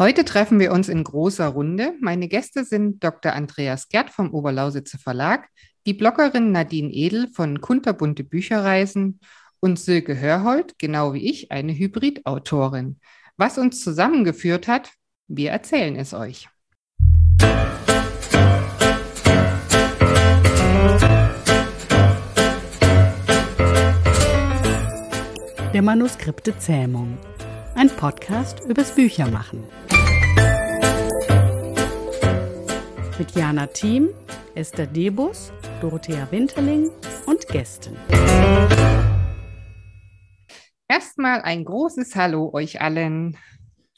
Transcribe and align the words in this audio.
Heute 0.00 0.24
treffen 0.24 0.58
wir 0.58 0.72
uns 0.72 0.88
in 0.88 1.04
großer 1.04 1.46
Runde. 1.48 1.92
Meine 2.00 2.26
Gäste 2.26 2.64
sind 2.64 3.04
Dr. 3.04 3.34
Andreas 3.34 3.90
Gerd 3.90 4.08
vom 4.08 4.32
Oberlausitzer 4.32 4.96
Verlag, 4.96 5.46
die 5.84 5.92
Bloggerin 5.92 6.52
Nadine 6.52 6.90
Edel 6.90 7.28
von 7.34 7.60
Kunterbunte 7.60 8.24
Bücherreisen 8.24 9.20
und 9.60 9.78
Silke 9.78 10.18
Hörhold, 10.18 10.78
genau 10.78 11.12
wie 11.12 11.28
ich, 11.28 11.52
eine 11.52 11.74
Hybridautorin. 11.74 12.98
Was 13.36 13.58
uns 13.58 13.84
zusammengeführt 13.84 14.68
hat, 14.68 14.90
wir 15.28 15.50
erzählen 15.50 15.96
es 15.96 16.14
euch. 16.14 16.48
Der 25.74 25.82
Manuskripte 25.82 26.58
Zähmung. 26.58 27.18
Ein 27.74 27.88
Podcast 27.88 28.60
übers 28.66 28.94
Büchermachen. 28.94 29.62
Mit 33.20 33.32
Jana 33.32 33.66
Thiem, 33.66 34.08
Esther 34.54 34.86
Debus, 34.86 35.52
Dorothea 35.82 36.26
Winterling 36.30 36.90
und 37.26 37.46
Gästen. 37.48 37.94
Erstmal 40.88 41.42
ein 41.42 41.66
großes 41.66 42.16
Hallo 42.16 42.50
euch 42.54 42.80
allen. 42.80 43.36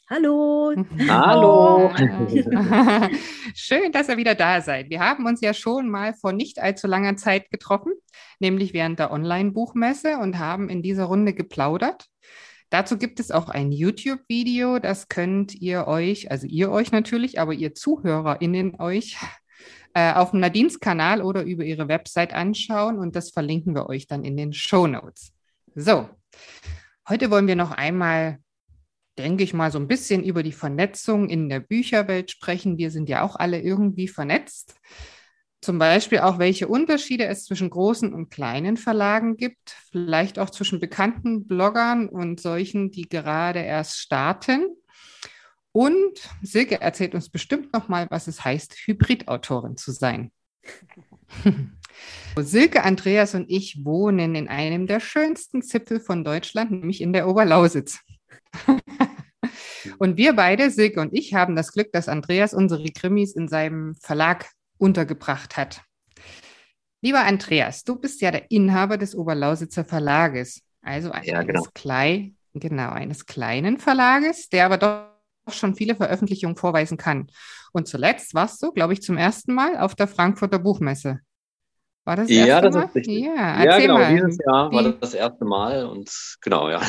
Hallo. 0.09 0.73
Hallo. 1.07 1.89
Schön, 3.55 3.93
dass 3.93 4.09
ihr 4.09 4.17
wieder 4.17 4.35
da 4.35 4.59
seid. 4.59 4.89
Wir 4.89 4.99
haben 4.99 5.25
uns 5.25 5.39
ja 5.39 5.53
schon 5.53 5.89
mal 5.89 6.13
vor 6.13 6.33
nicht 6.33 6.59
allzu 6.59 6.87
langer 6.87 7.15
Zeit 7.15 7.49
getroffen, 7.49 7.93
nämlich 8.39 8.73
während 8.73 8.99
der 8.99 9.13
Online-Buchmesse 9.13 10.17
und 10.17 10.37
haben 10.37 10.67
in 10.67 10.81
dieser 10.81 11.05
Runde 11.05 11.33
geplaudert. 11.33 12.07
Dazu 12.73 12.97
gibt 12.97 13.19
es 13.19 13.29
auch 13.29 13.49
ein 13.49 13.71
YouTube-Video, 13.71 14.79
das 14.79 15.07
könnt 15.07 15.53
ihr 15.53 15.85
euch, 15.85 16.31
also 16.31 16.47
ihr 16.47 16.71
euch 16.71 16.91
natürlich, 16.91 17.39
aber 17.39 17.53
ihr 17.53 17.75
ZuhörerInnen 17.75 18.79
euch 18.79 19.15
äh, 19.93 20.11
auf 20.11 20.31
dem 20.31 20.39
Nadines 20.39 20.79
Kanal 20.79 21.21
oder 21.21 21.43
über 21.43 21.63
ihre 21.63 21.87
Website 21.87 22.33
anschauen 22.33 22.97
und 22.97 23.15
das 23.15 23.29
verlinken 23.29 23.75
wir 23.75 23.89
euch 23.89 24.07
dann 24.07 24.23
in 24.23 24.35
den 24.37 24.53
Show 24.53 24.87
Notes. 24.87 25.33
So, 25.75 26.09
heute 27.07 27.29
wollen 27.29 27.45
wir 27.45 27.55
noch 27.55 27.69
einmal 27.69 28.39
denke 29.19 29.43
ich 29.43 29.53
mal, 29.53 29.71
so 29.71 29.77
ein 29.77 29.87
bisschen 29.87 30.23
über 30.23 30.41
die 30.41 30.51
Vernetzung 30.51 31.29
in 31.29 31.47
der 31.47 31.59
Bücherwelt 31.59 32.31
sprechen. 32.31 32.79
Wir 32.79 32.89
sind 32.89 33.07
ja 33.07 33.21
auch 33.21 33.35
alle 33.35 33.61
irgendwie 33.61 34.07
vernetzt. 34.07 34.73
Zum 35.63 35.79
Beispiel 35.79 36.19
auch, 36.19 36.39
welche 36.39 36.67
Unterschiede 36.67 37.25
es 37.25 37.45
zwischen 37.45 37.69
großen 37.69 38.13
und 38.13 38.29
kleinen 38.29 38.75
Verlagen 38.75 39.37
gibt, 39.37 39.77
vielleicht 39.91 40.37
auch 40.37 40.49
zwischen 40.49 40.81
bekannten 40.81 41.47
Bloggern 41.47 42.09
und 42.09 42.41
solchen, 42.41 42.91
die 42.91 43.07
gerade 43.07 43.59
erst 43.59 43.97
starten. 43.97 44.65
Und 45.71 46.19
Silke 46.41 46.81
erzählt 46.81 47.15
uns 47.15 47.29
bestimmt 47.29 47.71
noch 47.71 47.87
mal, 47.87 48.07
was 48.09 48.27
es 48.27 48.43
heißt, 48.43 48.75
Hybridautorin 48.75 49.77
zu 49.77 49.93
sein. 49.93 50.33
Silke, 52.35 52.83
Andreas 52.83 53.33
und 53.33 53.49
ich 53.49 53.85
wohnen 53.85 54.35
in 54.35 54.49
einem 54.49 54.85
der 54.85 54.99
schönsten 54.99 55.61
Zipfel 55.61 56.01
von 56.01 56.25
Deutschland, 56.25 56.71
nämlich 56.71 56.99
in 56.99 57.13
der 57.13 57.29
Oberlausitz. 57.29 57.99
und 59.97 60.17
wir 60.17 60.33
beide, 60.33 60.71
Silke 60.71 60.99
und 60.99 61.13
ich, 61.13 61.33
haben 61.33 61.55
das 61.55 61.71
Glück, 61.71 61.93
dass 61.93 62.09
Andreas 62.09 62.53
unsere 62.53 62.91
Krimis 62.91 63.33
in 63.33 63.47
seinem 63.47 63.95
Verlag 63.95 64.51
untergebracht 64.83 65.57
hat. 65.57 65.81
Lieber 67.01 67.21
Andreas, 67.21 67.83
du 67.83 67.95
bist 67.95 68.21
ja 68.21 68.31
der 68.31 68.51
Inhaber 68.51 68.97
des 68.97 69.15
Oberlausitzer 69.15 69.85
Verlages, 69.85 70.61
also 70.81 71.11
eines, 71.11 71.27
ja, 71.27 71.41
genau. 71.43 71.63
Klei 71.73 72.33
genau, 72.53 72.91
eines 72.91 73.25
kleinen 73.25 73.77
Verlages, 73.79 74.49
der 74.49 74.65
aber 74.65 74.77
doch 74.77 75.53
schon 75.53 75.75
viele 75.75 75.95
Veröffentlichungen 75.95 76.55
vorweisen 76.55 76.97
kann. 76.97 77.27
Und 77.71 77.87
zuletzt 77.87 78.33
warst 78.33 78.61
du, 78.61 78.71
glaube 78.71 78.93
ich, 78.93 79.01
zum 79.01 79.17
ersten 79.17 79.53
Mal 79.53 79.77
auf 79.77 79.95
der 79.95 80.07
Frankfurter 80.07 80.59
Buchmesse. 80.59 81.19
War 82.05 82.17
das, 82.17 82.27
das 82.27 82.35
ja, 82.35 82.61
das 82.61 82.75
Mal? 82.75 82.85
ist 82.85 82.95
richtig. 82.95 83.23
Ja, 83.23 83.63
ja 83.63 83.79
genau. 83.79 83.97
Mal. 83.97 84.15
Dieses 84.15 84.37
Jahr 84.45 84.71
war 84.71 84.83
das 84.83 84.99
das 84.99 85.13
erste 85.13 85.45
Mal 85.45 85.85
und 85.85 86.11
genau, 86.41 86.69
ja. 86.69 86.81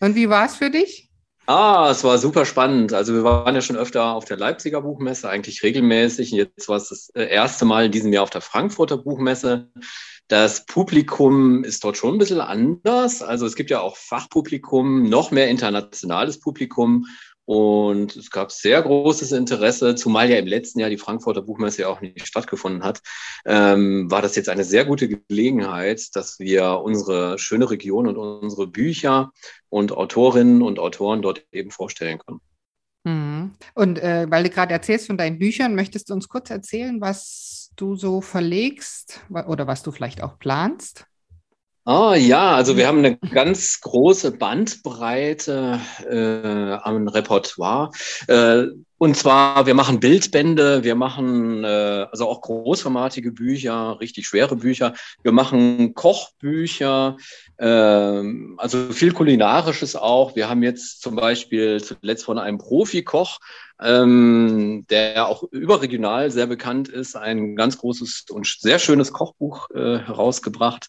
Und 0.00 0.14
wie 0.16 0.28
war 0.28 0.46
es 0.46 0.56
für 0.56 0.70
dich? 0.70 1.11
Ah, 1.46 1.88
es 1.90 2.04
war 2.04 2.18
super 2.18 2.44
spannend. 2.46 2.92
Also 2.92 3.14
wir 3.14 3.24
waren 3.24 3.54
ja 3.54 3.60
schon 3.60 3.76
öfter 3.76 4.14
auf 4.14 4.24
der 4.24 4.36
Leipziger 4.36 4.82
Buchmesse, 4.82 5.28
eigentlich 5.28 5.62
regelmäßig. 5.64 6.30
Jetzt 6.30 6.68
war 6.68 6.76
es 6.76 6.88
das 6.88 7.10
äh, 7.14 7.24
erste 7.24 7.64
Mal 7.64 7.86
in 7.86 7.92
diesem 7.92 8.12
Jahr 8.12 8.22
auf 8.22 8.30
der 8.30 8.40
Frankfurter 8.40 8.96
Buchmesse. 8.98 9.68
Das 10.28 10.66
Publikum 10.66 11.64
ist 11.64 11.82
dort 11.82 11.96
schon 11.96 12.14
ein 12.14 12.18
bisschen 12.18 12.40
anders. 12.40 13.22
Also 13.22 13.44
es 13.44 13.56
gibt 13.56 13.70
ja 13.70 13.80
auch 13.80 13.96
Fachpublikum, 13.96 15.08
noch 15.08 15.32
mehr 15.32 15.48
internationales 15.48 16.38
Publikum. 16.38 17.06
Und 17.44 18.14
es 18.14 18.30
gab 18.30 18.52
sehr 18.52 18.80
großes 18.80 19.32
Interesse, 19.32 19.94
zumal 19.96 20.30
ja 20.30 20.38
im 20.38 20.46
letzten 20.46 20.78
Jahr 20.78 20.90
die 20.90 20.98
Frankfurter 20.98 21.42
Buchmesse 21.42 21.82
ja 21.82 21.88
auch 21.88 22.00
nicht 22.00 22.26
stattgefunden 22.26 22.84
hat, 22.84 23.00
ähm, 23.44 24.10
war 24.10 24.22
das 24.22 24.36
jetzt 24.36 24.48
eine 24.48 24.64
sehr 24.64 24.84
gute 24.84 25.08
Gelegenheit, 25.08 26.14
dass 26.14 26.38
wir 26.38 26.80
unsere 26.84 27.38
schöne 27.38 27.68
Region 27.68 28.06
und 28.06 28.16
unsere 28.16 28.68
Bücher 28.68 29.32
und 29.68 29.92
Autorinnen 29.92 30.62
und 30.62 30.78
Autoren 30.78 31.20
dort 31.20 31.44
eben 31.50 31.72
vorstellen 31.72 32.18
können. 32.18 32.40
Mhm. 33.04 33.52
Und 33.74 33.98
äh, 33.98 34.30
weil 34.30 34.44
du 34.44 34.50
gerade 34.50 34.72
erzählst 34.72 35.08
von 35.08 35.18
deinen 35.18 35.38
Büchern, 35.38 35.74
möchtest 35.74 36.10
du 36.10 36.14
uns 36.14 36.28
kurz 36.28 36.50
erzählen, 36.50 37.00
was 37.00 37.72
du 37.74 37.96
so 37.96 38.20
verlegst 38.20 39.20
oder 39.30 39.66
was 39.66 39.82
du 39.82 39.90
vielleicht 39.90 40.22
auch 40.22 40.38
planst? 40.38 41.06
Ah 41.84 42.14
ja, 42.14 42.54
also 42.54 42.76
wir 42.76 42.86
haben 42.86 42.98
eine 42.98 43.16
ganz 43.16 43.80
große 43.80 44.38
Bandbreite 44.38 45.80
äh, 46.08 46.74
am 46.74 47.08
Repertoire. 47.08 47.90
Äh, 48.28 48.66
und 48.98 49.16
zwar, 49.16 49.66
wir 49.66 49.74
machen 49.74 49.98
Bildbände, 49.98 50.84
wir 50.84 50.94
machen 50.94 51.64
äh, 51.64 52.06
also 52.08 52.28
auch 52.28 52.40
großformatige 52.40 53.32
Bücher, 53.32 53.98
richtig 53.98 54.28
schwere 54.28 54.54
Bücher. 54.54 54.94
Wir 55.24 55.32
machen 55.32 55.92
Kochbücher, 55.94 57.16
äh, 57.56 57.66
also 57.66 58.92
viel 58.92 59.12
Kulinarisches 59.12 59.96
auch. 59.96 60.36
Wir 60.36 60.48
haben 60.48 60.62
jetzt 60.62 61.02
zum 61.02 61.16
Beispiel 61.16 61.82
zuletzt 61.82 62.24
von 62.24 62.38
einem 62.38 62.58
Profikoch, 62.58 63.40
ähm, 63.80 64.86
der 64.88 65.26
auch 65.26 65.42
überregional 65.50 66.30
sehr 66.30 66.46
bekannt 66.46 66.88
ist, 66.88 67.16
ein 67.16 67.56
ganz 67.56 67.78
großes 67.78 68.26
und 68.30 68.46
sehr 68.46 68.78
schönes 68.78 69.12
Kochbuch 69.12 69.68
äh, 69.70 69.98
herausgebracht. 69.98 70.86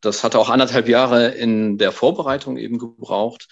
Das 0.00 0.24
hatte 0.24 0.38
auch 0.38 0.50
anderthalb 0.50 0.88
Jahre 0.88 1.28
in 1.28 1.78
der 1.78 1.92
Vorbereitung 1.92 2.56
eben 2.56 2.78
gebraucht. 2.78 3.48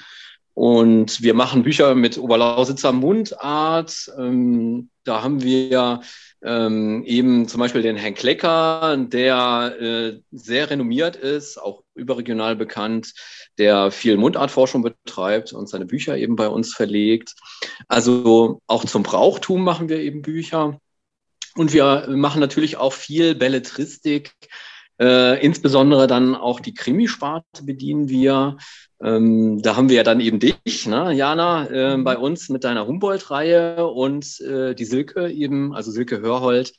Und 0.55 1.23
wir 1.23 1.35
machen 1.35 1.63
Bücher 1.63 1.95
mit 1.95 2.19
Oberlausitzer 2.19 2.91
Mundart. 2.91 4.11
Ähm, 4.19 4.91
da 5.05 5.23
haben 5.23 5.41
wir 5.41 6.01
ähm, 6.43 7.05
eben 7.05 7.47
zum 7.47 7.61
Beispiel 7.61 7.83
den 7.83 7.97
Herrn 7.97 8.15
Klecker, 8.15 8.97
der 8.99 9.77
äh, 9.81 10.21
sehr 10.33 10.69
renommiert 10.69 11.15
ist, 11.15 11.63
auch 11.63 11.85
überregional 11.95 12.57
bekannt, 12.57 13.15
der 13.57 13.93
viel 13.93 14.17
Mundartforschung 14.17 14.83
betreibt 14.83 15.53
und 15.53 15.69
seine 15.69 15.87
Bücher 15.87 16.17
eben 16.17 16.35
bei 16.35 16.49
uns 16.49 16.75
verlegt. 16.75 17.35
Also 17.87 18.61
auch 18.67 18.85
zum 18.85 19.05
Brauchtum 19.05 19.63
machen 19.63 19.89
wir 19.89 20.01
eben 20.01 20.23
Bücher. 20.23 20.81
Und 21.55 21.73
wir 21.73 22.07
machen 22.09 22.41
natürlich 22.41 22.77
auch 22.77 22.93
viel 22.93 23.35
Belletristik. 23.35 24.33
Äh, 25.01 25.45
insbesondere 25.45 26.07
dann 26.07 26.35
auch 26.35 26.61
die 26.61 26.75
Krimisparte 26.75 27.63
bedienen 27.63 28.09
wir. 28.09 28.57
Ähm, 29.01 29.63
da 29.63 29.77
haben 29.77 29.89
wir 29.89 29.97
ja 29.97 30.03
dann 30.03 30.21
eben 30.21 30.41
dich, 30.41 30.87
ne, 30.87 31.13
Jana, 31.13 31.71
äh, 31.71 31.97
bei 31.99 32.19
uns 32.19 32.49
mit 32.49 32.65
deiner 32.65 32.87
Humboldt-Reihe 32.87 33.87
und 33.87 34.41
äh, 34.41 34.75
die 34.75 34.85
Silke 34.85 35.31
eben, 35.31 35.73
also 35.73 35.93
Silke 35.93 36.21
Hörhold 36.21 36.73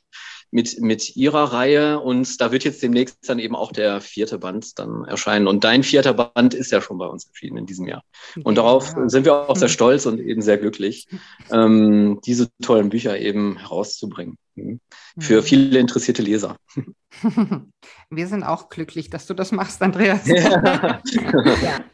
mit, 0.50 0.80
mit 0.80 1.16
ihrer 1.16 1.52
Reihe. 1.52 2.00
Und 2.00 2.40
da 2.40 2.52
wird 2.52 2.64
jetzt 2.64 2.82
demnächst 2.82 3.28
dann 3.28 3.38
eben 3.38 3.54
auch 3.54 3.72
der 3.72 4.00
vierte 4.00 4.38
Band 4.38 4.78
dann 4.78 5.04
erscheinen. 5.04 5.46
Und 5.46 5.64
dein 5.64 5.82
vierter 5.82 6.14
Band 6.14 6.54
ist 6.54 6.72
ja 6.72 6.80
schon 6.80 6.98
bei 6.98 7.06
uns 7.06 7.26
erschienen 7.26 7.58
in 7.58 7.66
diesem 7.66 7.86
Jahr. 7.86 8.02
Und 8.42 8.58
darauf 8.58 8.92
ja. 8.96 9.08
sind 9.08 9.24
wir 9.24 9.48
auch 9.48 9.56
sehr 9.56 9.68
stolz 9.68 10.06
und 10.06 10.20
eben 10.20 10.42
sehr 10.42 10.58
glücklich, 10.58 11.08
ähm, 11.50 12.20
diese 12.24 12.48
tollen 12.62 12.90
Bücher 12.90 13.18
eben 13.18 13.58
herauszubringen. 13.58 14.36
Mhm. 14.56 14.80
Für 15.18 15.40
mhm. 15.40 15.44
viele 15.44 15.78
interessierte 15.78 16.22
Leser. 16.22 16.56
Wir 18.10 18.26
sind 18.26 18.42
auch 18.42 18.68
glücklich, 18.68 19.10
dass 19.10 19.26
du 19.26 19.34
das 19.34 19.52
machst, 19.52 19.82
Andreas. 19.82 20.26
Ja. 20.26 21.00
ja. 21.62 21.84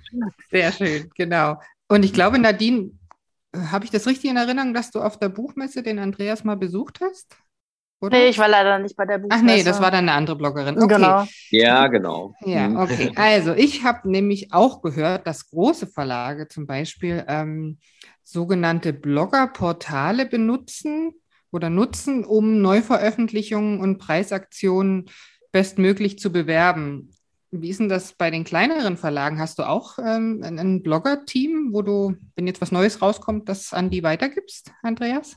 Sehr 0.51 0.73
schön, 0.73 1.11
genau. 1.15 1.61
Und 1.89 2.05
ich 2.05 2.13
glaube, 2.13 2.39
Nadine, 2.39 2.91
habe 3.55 3.85
ich 3.85 3.91
das 3.91 4.07
richtig 4.07 4.31
in 4.31 4.37
Erinnerung, 4.37 4.75
dass 4.75 4.91
du 4.91 5.01
auf 5.01 5.19
der 5.19 5.29
Buchmesse 5.29 5.83
den 5.83 5.99
Andreas 5.99 6.45
mal 6.45 6.57
besucht 6.57 7.01
hast? 7.01 7.37
Oder? 8.01 8.19
Nee, 8.19 8.29
ich 8.29 8.39
war 8.39 8.49
leider 8.49 8.79
nicht 8.79 8.97
bei 8.97 9.07
der 9.07 9.19
Buchmesse. 9.19 9.41
Ach 9.41 9.47
nee, 9.47 9.63
das 9.63 9.81
war 9.81 9.91
dann 9.91 10.09
eine 10.09 10.13
andere 10.13 10.37
Bloggerin. 10.37 10.77
Okay. 10.77 10.95
Genau. 10.95 11.27
Ja, 11.51 11.87
genau. 11.87 12.35
Ja, 12.45 12.69
mhm. 12.69 12.77
okay. 12.77 13.13
Also 13.17 13.55
ich 13.55 13.85
habe 13.85 14.11
nämlich 14.11 14.53
auch 14.53 14.83
gehört, 14.83 15.27
dass 15.27 15.49
große 15.49 15.87
Verlage 15.87 16.49
zum 16.49 16.67
Beispiel 16.67 17.25
ähm, 17.27 17.79
sogenannte 18.23 18.93
Bloggerportale 18.93 20.27
benutzen, 20.27 21.15
oder 21.57 21.71
nutzen, 21.71 22.25
um 22.25 22.61
Neuveröffentlichungen 22.61 23.81
und 23.81 23.99
Preisaktionen 23.99 25.07
bestmöglich 25.53 26.19
zu 26.19 26.31
bewerben. 26.31 27.11
wie 27.51 27.71
ist 27.71 27.81
denn 27.81 27.89
das 27.89 28.13
bei 28.13 28.31
den 28.31 28.45
kleineren 28.45 28.99
Verlagen? 28.99 29.39
Hast 29.39 29.59
du 29.59 29.63
auch 29.67 29.99
ähm, 29.99 30.43
ein 30.43 30.83
Blogger-Team, 30.83 31.71
wo 31.73 31.81
du, 31.81 32.15
wenn 32.35 32.47
jetzt 32.47 32.61
was 32.61 32.73
Neues 32.73 33.01
rauskommt, 33.01 33.49
das 33.49 33.73
an 33.73 33.89
die 33.89 34.03
weitergibst, 34.03 34.73
Andreas? 34.83 35.37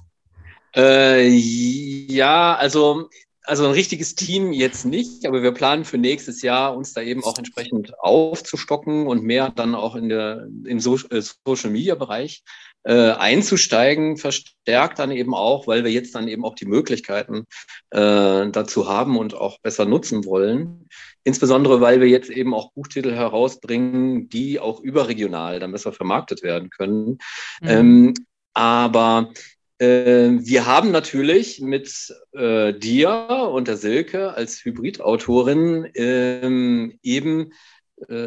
Äh, 0.76 1.28
ja, 1.28 2.56
also 2.56 3.10
also 3.50 3.66
ein 3.66 3.72
richtiges 3.72 4.14
Team 4.14 4.54
jetzt 4.54 4.86
nicht, 4.86 5.26
aber 5.26 5.42
wir 5.42 5.52
planen 5.52 5.84
für 5.84 5.98
nächstes 5.98 6.44
Jahr 6.44 6.76
uns 6.78 6.94
da 6.94 7.02
eben 7.02 7.24
auch 7.24 7.38
entsprechend 7.38 7.98
aufzustocken 8.00 9.08
und 9.08 9.24
mehr 9.24 9.50
dann 9.50 9.74
auch 9.74 9.96
in 9.96 10.08
der, 10.08 10.48
im 10.66 10.80
so 10.80 10.98
äh, 11.10 11.22
Social 11.46 11.72
Media 11.72 11.96
Bereich 11.96 12.44
äh, 12.84 13.12
einzusteigen, 13.12 14.18
verstärkt 14.18 15.00
dann 15.00 15.12
eben 15.12 15.34
auch, 15.34 15.68
weil 15.68 15.84
wir 15.84 15.92
jetzt 15.92 16.14
dann 16.16 16.28
eben 16.28 16.46
auch 16.46 16.56
die 16.56 16.68
Möglichkeiten 16.68 17.46
äh, 17.90 18.50
dazu 18.50 18.88
haben 18.88 19.18
und 19.18 19.34
auch 19.34 19.60
besser 19.62 19.86
nutzen 19.86 20.26
wollen. 20.26 20.88
Insbesondere, 21.24 21.82
weil 21.82 22.00
wir 22.00 22.08
jetzt 22.08 22.30
eben 22.30 22.54
auch 22.54 22.72
Buchtitel 22.74 23.14
herausbringen, 23.14 24.30
die 24.30 24.60
auch 24.60 24.80
überregional 24.80 25.60
dann 25.60 25.72
besser 25.72 25.92
vermarktet 25.92 26.44
werden 26.44 26.70
können. 26.70 27.18
Mhm. 27.62 27.68
Ähm, 27.68 28.14
aber 28.54 29.32
wir 29.80 30.66
haben 30.66 30.92
natürlich 30.92 31.62
mit 31.62 32.14
äh, 32.34 32.74
dir 32.74 33.50
und 33.52 33.68
der 33.68 33.78
Silke 33.78 34.34
als 34.34 34.64
Hybridautorin 34.64 35.90
ähm, 35.96 37.00
eben 37.02 37.54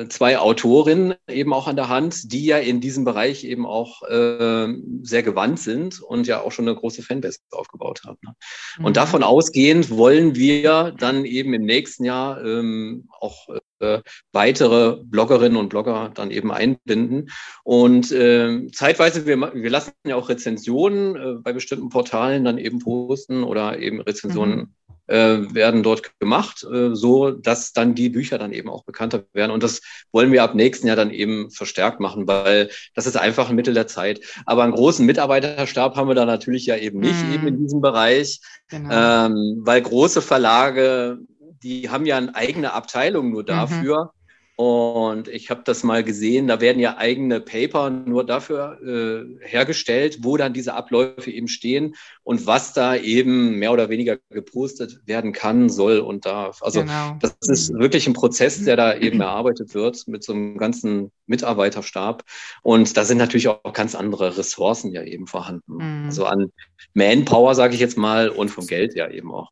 zwei 0.08 0.38
Autorinnen 0.38 1.14
eben 1.28 1.52
auch 1.52 1.66
an 1.66 1.76
der 1.76 1.88
Hand, 1.88 2.32
die 2.32 2.44
ja 2.44 2.58
in 2.58 2.80
diesem 2.80 3.04
Bereich 3.04 3.44
eben 3.44 3.66
auch 3.66 4.02
äh, 4.02 4.68
sehr 5.02 5.22
gewandt 5.22 5.60
sind 5.60 6.00
und 6.00 6.26
ja 6.26 6.40
auch 6.40 6.52
schon 6.52 6.68
eine 6.68 6.76
große 6.76 7.02
Fanbase 7.02 7.38
aufgebaut 7.50 8.02
haben. 8.04 8.18
Ne? 8.22 8.34
Mhm. 8.78 8.84
Und 8.84 8.96
davon 8.96 9.22
ausgehend 9.22 9.90
wollen 9.90 10.34
wir 10.34 10.92
dann 10.98 11.24
eben 11.24 11.54
im 11.54 11.62
nächsten 11.62 12.04
Jahr 12.04 12.44
ähm, 12.44 13.08
auch 13.18 13.48
äh, 13.80 14.00
weitere 14.32 14.98
Bloggerinnen 15.02 15.56
und 15.56 15.70
Blogger 15.70 16.10
dann 16.14 16.30
eben 16.30 16.52
einbinden. 16.52 17.30
Und 17.64 18.12
äh, 18.12 18.68
zeitweise, 18.72 19.26
wir, 19.26 19.38
wir 19.40 19.70
lassen 19.70 19.92
ja 20.06 20.16
auch 20.16 20.28
Rezensionen 20.28 21.16
äh, 21.16 21.34
bei 21.42 21.52
bestimmten 21.52 21.88
Portalen 21.88 22.44
dann 22.44 22.58
eben 22.58 22.78
posten 22.78 23.42
oder 23.42 23.78
eben 23.78 24.00
Rezensionen 24.00 24.56
mhm 24.56 24.62
äh, 24.62 24.66
werden 25.12 25.82
dort 25.82 26.18
gemacht, 26.18 26.64
äh, 26.64 26.94
so 26.94 27.30
dass 27.30 27.72
dann 27.72 27.94
die 27.94 28.08
Bücher 28.08 28.38
dann 28.38 28.52
eben 28.52 28.68
auch 28.68 28.84
bekannter 28.84 29.24
werden. 29.32 29.50
Und 29.50 29.62
das 29.62 29.80
wollen 30.12 30.32
wir 30.32 30.42
ab 30.42 30.54
nächsten 30.54 30.86
Jahr 30.86 30.96
dann 30.96 31.10
eben 31.10 31.50
verstärkt 31.50 32.00
machen, 32.00 32.26
weil 32.26 32.70
das 32.94 33.06
ist 33.06 33.16
einfach 33.16 33.48
ein 33.48 33.56
Mittel 33.56 33.74
der 33.74 33.86
Zeit. 33.86 34.20
Aber 34.46 34.62
einen 34.62 34.72
großen 34.72 35.04
Mitarbeiterstab 35.04 35.96
haben 35.96 36.08
wir 36.08 36.14
da 36.14 36.24
natürlich 36.24 36.66
ja 36.66 36.76
eben 36.76 37.00
nicht, 37.00 37.24
mhm. 37.24 37.34
eben 37.34 37.46
in 37.46 37.58
diesem 37.58 37.80
Bereich, 37.80 38.40
genau. 38.68 39.26
ähm, 39.26 39.60
weil 39.62 39.82
große 39.82 40.22
Verlage, 40.22 41.18
die 41.62 41.90
haben 41.90 42.06
ja 42.06 42.16
eine 42.16 42.34
eigene 42.34 42.72
Abteilung 42.72 43.30
nur 43.30 43.42
mhm. 43.42 43.46
dafür. 43.46 44.04
Mhm. 44.04 44.21
Und 44.56 45.28
ich 45.28 45.48
habe 45.48 45.62
das 45.64 45.82
mal 45.82 46.04
gesehen, 46.04 46.46
da 46.46 46.60
werden 46.60 46.78
ja 46.78 46.98
eigene 46.98 47.40
Paper 47.40 47.88
nur 47.88 48.24
dafür 48.24 48.78
äh, 48.82 49.46
hergestellt, 49.46 50.18
wo 50.20 50.36
dann 50.36 50.52
diese 50.52 50.74
Abläufe 50.74 51.30
eben 51.30 51.48
stehen 51.48 51.94
und 52.22 52.46
was 52.46 52.74
da 52.74 52.94
eben 52.94 53.58
mehr 53.58 53.72
oder 53.72 53.88
weniger 53.88 54.18
gepostet 54.28 55.00
werden 55.06 55.32
kann, 55.32 55.70
soll 55.70 56.00
und 56.00 56.26
darf. 56.26 56.62
Also 56.62 56.80
genau. 56.82 57.16
das 57.20 57.34
ist 57.48 57.72
mhm. 57.72 57.78
wirklich 57.78 58.06
ein 58.06 58.12
Prozess, 58.12 58.62
der 58.62 58.76
da 58.76 58.94
eben 58.94 59.20
erarbeitet 59.22 59.74
wird 59.74 60.06
mit 60.06 60.22
so 60.22 60.34
einem 60.34 60.58
ganzen 60.58 61.12
Mitarbeiterstab. 61.26 62.22
Und 62.62 62.94
da 62.96 63.04
sind 63.04 63.18
natürlich 63.18 63.48
auch 63.48 63.72
ganz 63.72 63.94
andere 63.94 64.36
Ressourcen 64.36 64.92
ja 64.92 65.02
eben 65.02 65.26
vorhanden. 65.26 65.76
Mhm. 65.76 66.06
Also 66.06 66.26
an 66.26 66.52
Manpower, 66.92 67.54
sage 67.54 67.72
ich 67.74 67.80
jetzt 67.80 67.96
mal, 67.96 68.28
und 68.28 68.50
vom 68.50 68.66
Geld 68.66 68.94
ja 68.94 69.08
eben 69.08 69.32
auch. 69.32 69.50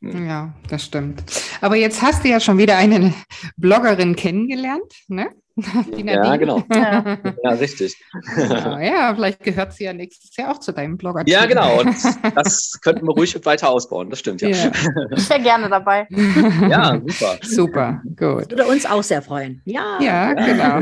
Hm. 0.00 0.26
Ja, 0.26 0.54
das 0.68 0.84
stimmt. 0.84 1.24
Aber 1.60 1.76
jetzt 1.76 2.02
hast 2.02 2.24
du 2.24 2.28
ja 2.28 2.40
schon 2.40 2.58
wieder 2.58 2.76
eine 2.76 3.12
Bloggerin 3.56 4.14
kennengelernt, 4.14 4.92
ne? 5.08 5.30
ja, 6.04 6.36
genau. 6.36 6.62
Ja. 6.72 7.18
ja, 7.42 7.50
richtig. 7.50 7.96
Genau, 8.36 8.78
ja, 8.78 9.12
vielleicht 9.14 9.42
gehört 9.42 9.72
sie 9.72 9.84
ja 9.84 9.92
nächstes 9.92 10.36
Jahr 10.36 10.52
auch 10.52 10.60
zu 10.60 10.72
deinem 10.72 10.96
Blogger. 10.96 11.24
Ja, 11.26 11.46
genau. 11.46 11.80
Und 11.80 11.96
das 12.34 12.78
könnten 12.80 13.06
wir 13.06 13.12
ruhig 13.12 13.34
weiter 13.44 13.68
ausbauen. 13.70 14.10
Das 14.10 14.20
stimmt, 14.20 14.40
ja. 14.40 14.50
ja. 14.50 14.70
Ich 15.16 15.28
wäre 15.28 15.42
gerne 15.42 15.68
dabei. 15.68 16.06
Ja, 16.68 17.00
super. 17.06 17.38
Super, 17.42 18.02
gut. 18.04 18.42
Das 18.42 18.50
würde 18.50 18.66
uns 18.66 18.86
auch 18.86 19.02
sehr 19.02 19.22
freuen. 19.22 19.62
Ja, 19.64 19.98
ja, 20.00 20.32
genau. 20.34 20.80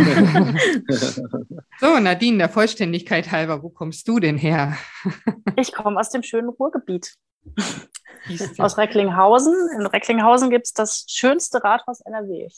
so, 1.80 1.98
Nadine, 1.98 2.38
der 2.38 2.48
Vollständigkeit 2.48 3.30
halber, 3.30 3.62
wo 3.62 3.68
kommst 3.68 4.08
du 4.08 4.18
denn 4.18 4.36
her? 4.36 4.76
Ich 5.56 5.72
komme 5.72 5.98
aus 5.98 6.10
dem 6.10 6.22
schönen 6.22 6.48
Ruhrgebiet 6.48 7.14
aus 8.58 8.78
Recklinghausen. 8.78 9.54
In 9.78 9.86
Recklinghausen 9.86 10.50
gibt 10.50 10.66
es 10.66 10.72
das 10.72 11.04
schönste 11.08 11.62
Rathaus 11.62 12.00
NRW. 12.00 12.48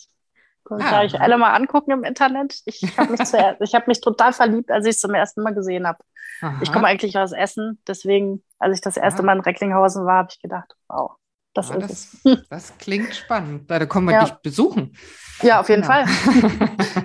Könnt 0.64 0.82
ah. 0.82 1.00
euch 1.00 1.19
alle 1.20 1.38
mal 1.38 1.55
angucken 1.55 1.93
im 1.93 2.05
Internet. 2.05 2.61
Ich 2.67 2.82
habe 2.99 3.12
mich, 3.12 3.20
hab 3.75 3.88
mich 3.88 4.00
total 4.00 4.32
verliebt, 4.32 4.70
als 4.70 4.87
ich 4.87 4.96
es 4.96 5.00
zum 5.00 5.14
ersten 5.14 5.43
Mal 5.43 5.55
gesehen 5.55 5.87
habe. 5.87 5.99
Ich 6.61 6.73
komme 6.73 6.87
eigentlich 6.87 7.19
aus 7.19 7.32
Essen, 7.32 7.81
deswegen, 7.88 8.44
als 8.58 8.76
ich 8.76 8.81
das 8.81 8.96
erste 8.96 9.23
Mal 9.25 9.37
in 9.37 9.40
Recklinghausen 9.40 10.05
war, 10.05 10.19
habe 10.19 10.29
ich 10.31 10.40
gedacht, 10.40 10.73
wow, 10.88 11.12
das 11.55 11.70
ja, 11.70 11.76
ist 11.76 11.90
das, 12.25 12.32
es. 12.37 12.44
Das 12.50 12.79
klingt 12.79 13.14
spannend. 13.14 13.69
Da 13.70 13.85
kommen 13.87 14.08
wir 14.08 14.14
ja. 14.14 14.25
dich 14.25 14.35
besuchen. 14.35 14.96
Ja, 15.43 15.61
auf 15.61 15.69
jeden 15.69 15.82
genau. 15.82 15.94
Fall. 15.94 16.06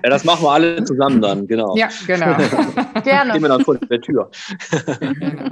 ja, 0.04 0.10
das 0.10 0.24
machen 0.24 0.44
wir 0.44 0.52
alle 0.52 0.84
zusammen 0.84 1.22
dann, 1.22 1.48
genau. 1.48 1.76
Ja, 1.76 1.90
genau. 2.06 2.36
Gerne. 3.04 3.34
Gehen 3.34 3.42
wir 3.42 3.50
dann 3.50 3.64
vor 3.64 3.78
der 3.78 4.02
Tür. 4.02 4.30
genau. 5.00 5.52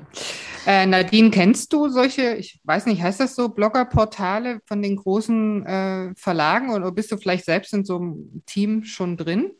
Äh, 0.65 0.85
Nadine, 0.85 1.31
kennst 1.31 1.73
du 1.73 1.89
solche, 1.89 2.35
ich 2.35 2.59
weiß 2.63 2.85
nicht, 2.85 3.01
heißt 3.01 3.19
das 3.19 3.35
so, 3.35 3.49
Bloggerportale 3.49 4.59
von 4.65 4.81
den 4.81 4.95
großen 4.95 5.65
äh, 5.65 6.13
Verlagen 6.15 6.71
oder 6.71 6.91
bist 6.91 7.11
du 7.11 7.17
vielleicht 7.17 7.45
selbst 7.45 7.73
in 7.73 7.83
so 7.83 7.97
einem 7.97 8.43
Team 8.45 8.83
schon 8.83 9.17
drin? 9.17 9.51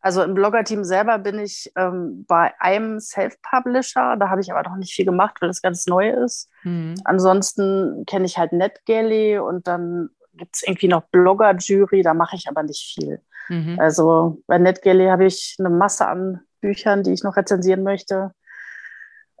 Also 0.00 0.22
im 0.22 0.34
Blogger-Team 0.34 0.84
selber 0.84 1.18
bin 1.18 1.38
ich 1.38 1.72
ähm, 1.76 2.26
bei 2.28 2.52
einem 2.60 3.00
Self-Publisher, 3.00 4.16
da 4.18 4.28
habe 4.28 4.42
ich 4.42 4.52
aber 4.52 4.68
noch 4.68 4.76
nicht 4.76 4.92
viel 4.92 5.06
gemacht, 5.06 5.36
weil 5.40 5.48
das 5.48 5.62
ganz 5.62 5.86
neu 5.86 6.10
ist. 6.10 6.50
Mhm. 6.62 6.94
Ansonsten 7.04 8.04
kenne 8.06 8.26
ich 8.26 8.36
halt 8.36 8.52
NetGalley 8.52 9.38
und 9.38 9.66
dann 9.66 10.10
gibt 10.34 10.56
es 10.56 10.62
irgendwie 10.62 10.88
noch 10.88 11.04
Blogger-Jury, 11.10 12.02
da 12.02 12.12
mache 12.12 12.36
ich 12.36 12.48
aber 12.48 12.62
nicht 12.62 12.94
viel. 12.94 13.20
Mhm. 13.48 13.80
Also 13.80 14.42
bei 14.46 14.58
NetGalley 14.58 15.06
habe 15.06 15.24
ich 15.24 15.56
eine 15.58 15.70
Masse 15.70 16.06
an 16.06 16.40
Büchern, 16.60 17.02
die 17.02 17.12
ich 17.12 17.22
noch 17.22 17.38
rezensieren 17.38 17.82
möchte. 17.82 18.32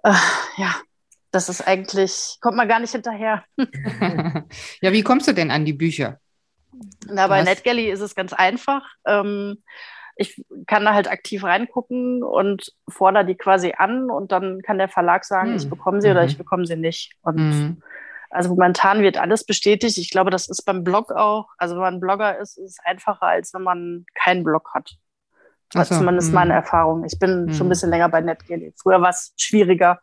Äh, 0.04 0.12
ja, 0.56 0.74
das 1.32 1.48
ist 1.48 1.66
eigentlich, 1.66 2.36
kommt 2.40 2.56
man 2.56 2.68
gar 2.68 2.78
nicht 2.78 2.92
hinterher. 2.92 3.44
ja, 4.80 4.92
wie 4.92 5.02
kommst 5.02 5.26
du 5.26 5.32
denn 5.32 5.50
an 5.50 5.64
die 5.64 5.72
Bücher? 5.72 6.20
Na, 7.06 7.26
bei 7.26 7.42
NetGalley 7.42 7.90
ist 7.90 8.00
es 8.00 8.14
ganz 8.14 8.32
einfach. 8.32 8.82
Ähm, 9.06 9.62
ich 10.16 10.44
kann 10.66 10.84
da 10.84 10.94
halt 10.94 11.10
aktiv 11.10 11.42
reingucken 11.42 12.22
und 12.22 12.72
fordere 12.88 13.24
die 13.24 13.34
quasi 13.34 13.74
an 13.76 14.10
und 14.10 14.30
dann 14.30 14.62
kann 14.62 14.78
der 14.78 14.88
Verlag 14.88 15.24
sagen, 15.24 15.50
hm. 15.50 15.56
ich 15.56 15.68
bekomme 15.68 16.00
sie 16.00 16.08
mhm. 16.08 16.12
oder 16.12 16.24
ich 16.24 16.38
bekomme 16.38 16.66
sie 16.66 16.76
nicht. 16.76 17.14
Und 17.22 17.36
mhm. 17.36 17.82
also 18.30 18.50
momentan 18.50 19.02
wird 19.02 19.18
alles 19.18 19.44
bestätigt. 19.44 19.98
Ich 19.98 20.10
glaube, 20.10 20.30
das 20.30 20.48
ist 20.48 20.64
beim 20.64 20.84
Blog 20.84 21.10
auch. 21.10 21.48
Also 21.58 21.74
wenn 21.74 21.82
man 21.82 22.00
Blogger 22.00 22.38
ist, 22.38 22.58
ist 22.58 22.72
es 22.72 22.78
einfacher, 22.84 23.26
als 23.26 23.52
wenn 23.54 23.62
man 23.62 24.06
keinen 24.14 24.44
Blog 24.44 24.70
hat. 24.74 24.96
Das 25.74 25.88
so, 25.88 25.96
zumindest 25.96 26.28
mh. 26.28 26.34
meine 26.34 26.54
Erfahrung. 26.54 27.04
Ich 27.04 27.18
bin 27.18 27.46
mh. 27.46 27.54
schon 27.54 27.66
ein 27.66 27.70
bisschen 27.70 27.90
länger 27.90 28.08
bei 28.08 28.20
NetGalley. 28.20 28.72
Früher 28.76 29.00
war 29.00 29.10
es 29.10 29.32
schwieriger, 29.36 30.00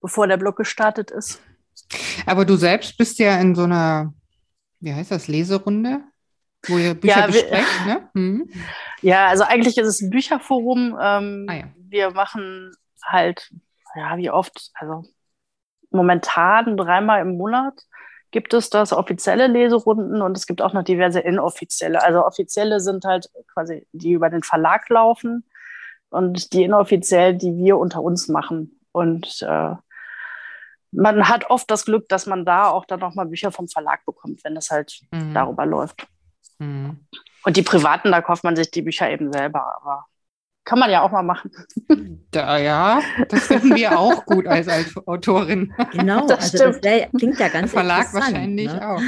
bevor 0.00 0.26
der 0.26 0.36
Blog 0.36 0.56
gestartet 0.56 1.10
ist. 1.10 1.40
Aber 2.26 2.44
du 2.44 2.56
selbst 2.56 2.98
bist 2.98 3.18
ja 3.18 3.38
in 3.40 3.54
so 3.54 3.64
einer, 3.64 4.12
wie 4.80 4.92
heißt 4.92 5.10
das, 5.10 5.28
Leserunde? 5.28 6.02
Wo 6.66 6.76
ihr 6.76 6.94
Bücher 6.94 7.20
ja, 7.20 7.26
besprecht, 7.26 7.86
ne? 7.86 8.10
Mhm. 8.12 8.50
Ja, 9.00 9.28
also 9.28 9.44
eigentlich 9.44 9.78
ist 9.78 9.86
es 9.86 10.02
ein 10.02 10.10
Bücherforum. 10.10 10.98
Ähm, 11.00 11.46
ah, 11.48 11.54
ja. 11.54 11.64
Wir 11.88 12.10
machen 12.10 12.70
halt, 13.02 13.50
ja, 13.96 14.16
wie 14.18 14.30
oft, 14.30 14.70
also 14.74 15.04
momentan 15.90 16.76
dreimal 16.76 17.22
im 17.22 17.38
Monat 17.38 17.80
gibt 18.30 18.54
es 18.54 18.70
das 18.70 18.92
offizielle 18.92 19.46
Leserunden 19.46 20.22
und 20.22 20.36
es 20.36 20.46
gibt 20.46 20.62
auch 20.62 20.72
noch 20.72 20.84
diverse 20.84 21.20
inoffizielle. 21.20 22.02
Also 22.02 22.24
offizielle 22.24 22.80
sind 22.80 23.04
halt 23.04 23.30
quasi, 23.52 23.86
die 23.92 24.12
über 24.12 24.30
den 24.30 24.42
Verlag 24.42 24.88
laufen 24.88 25.44
und 26.10 26.52
die 26.52 26.64
inoffiziell, 26.64 27.36
die 27.36 27.56
wir 27.56 27.78
unter 27.78 28.02
uns 28.02 28.28
machen. 28.28 28.80
Und 28.92 29.42
äh, 29.42 29.74
man 30.92 31.28
hat 31.28 31.50
oft 31.50 31.70
das 31.70 31.84
Glück, 31.84 32.08
dass 32.08 32.26
man 32.26 32.44
da 32.44 32.68
auch 32.68 32.84
dann 32.84 33.00
nochmal 33.00 33.26
Bücher 33.26 33.52
vom 33.52 33.68
Verlag 33.68 34.04
bekommt, 34.04 34.42
wenn 34.44 34.56
es 34.56 34.70
halt 34.70 35.00
mhm. 35.12 35.34
darüber 35.34 35.66
läuft. 35.66 36.06
Mhm. 36.58 37.06
Und 37.44 37.56
die 37.56 37.62
privaten, 37.62 38.12
da 38.12 38.20
kauft 38.20 38.44
man 38.44 38.56
sich 38.56 38.70
die 38.70 38.82
Bücher 38.82 39.10
eben 39.10 39.32
selber, 39.32 39.76
aber 39.80 40.06
kann 40.70 40.78
man 40.78 40.88
ja 40.88 41.02
auch 41.02 41.10
mal 41.10 41.24
machen. 41.24 41.50
Da, 42.30 42.56
ja, 42.58 43.00
das 43.28 43.48
finden 43.48 43.74
wir 43.74 43.98
auch 43.98 44.24
gut 44.24 44.46
als, 44.46 44.68
als 44.68 44.96
Autorin. 45.04 45.74
Genau, 45.90 46.28
das 46.28 46.52
also 46.52 46.66
das 46.66 46.82
wär, 46.84 47.08
klingt 47.08 47.40
ja 47.40 47.48
ganz 47.48 47.72
Verlag 47.72 48.14
wahrscheinlich 48.14 48.72
ne? 48.72 48.88
auch. 48.88 49.02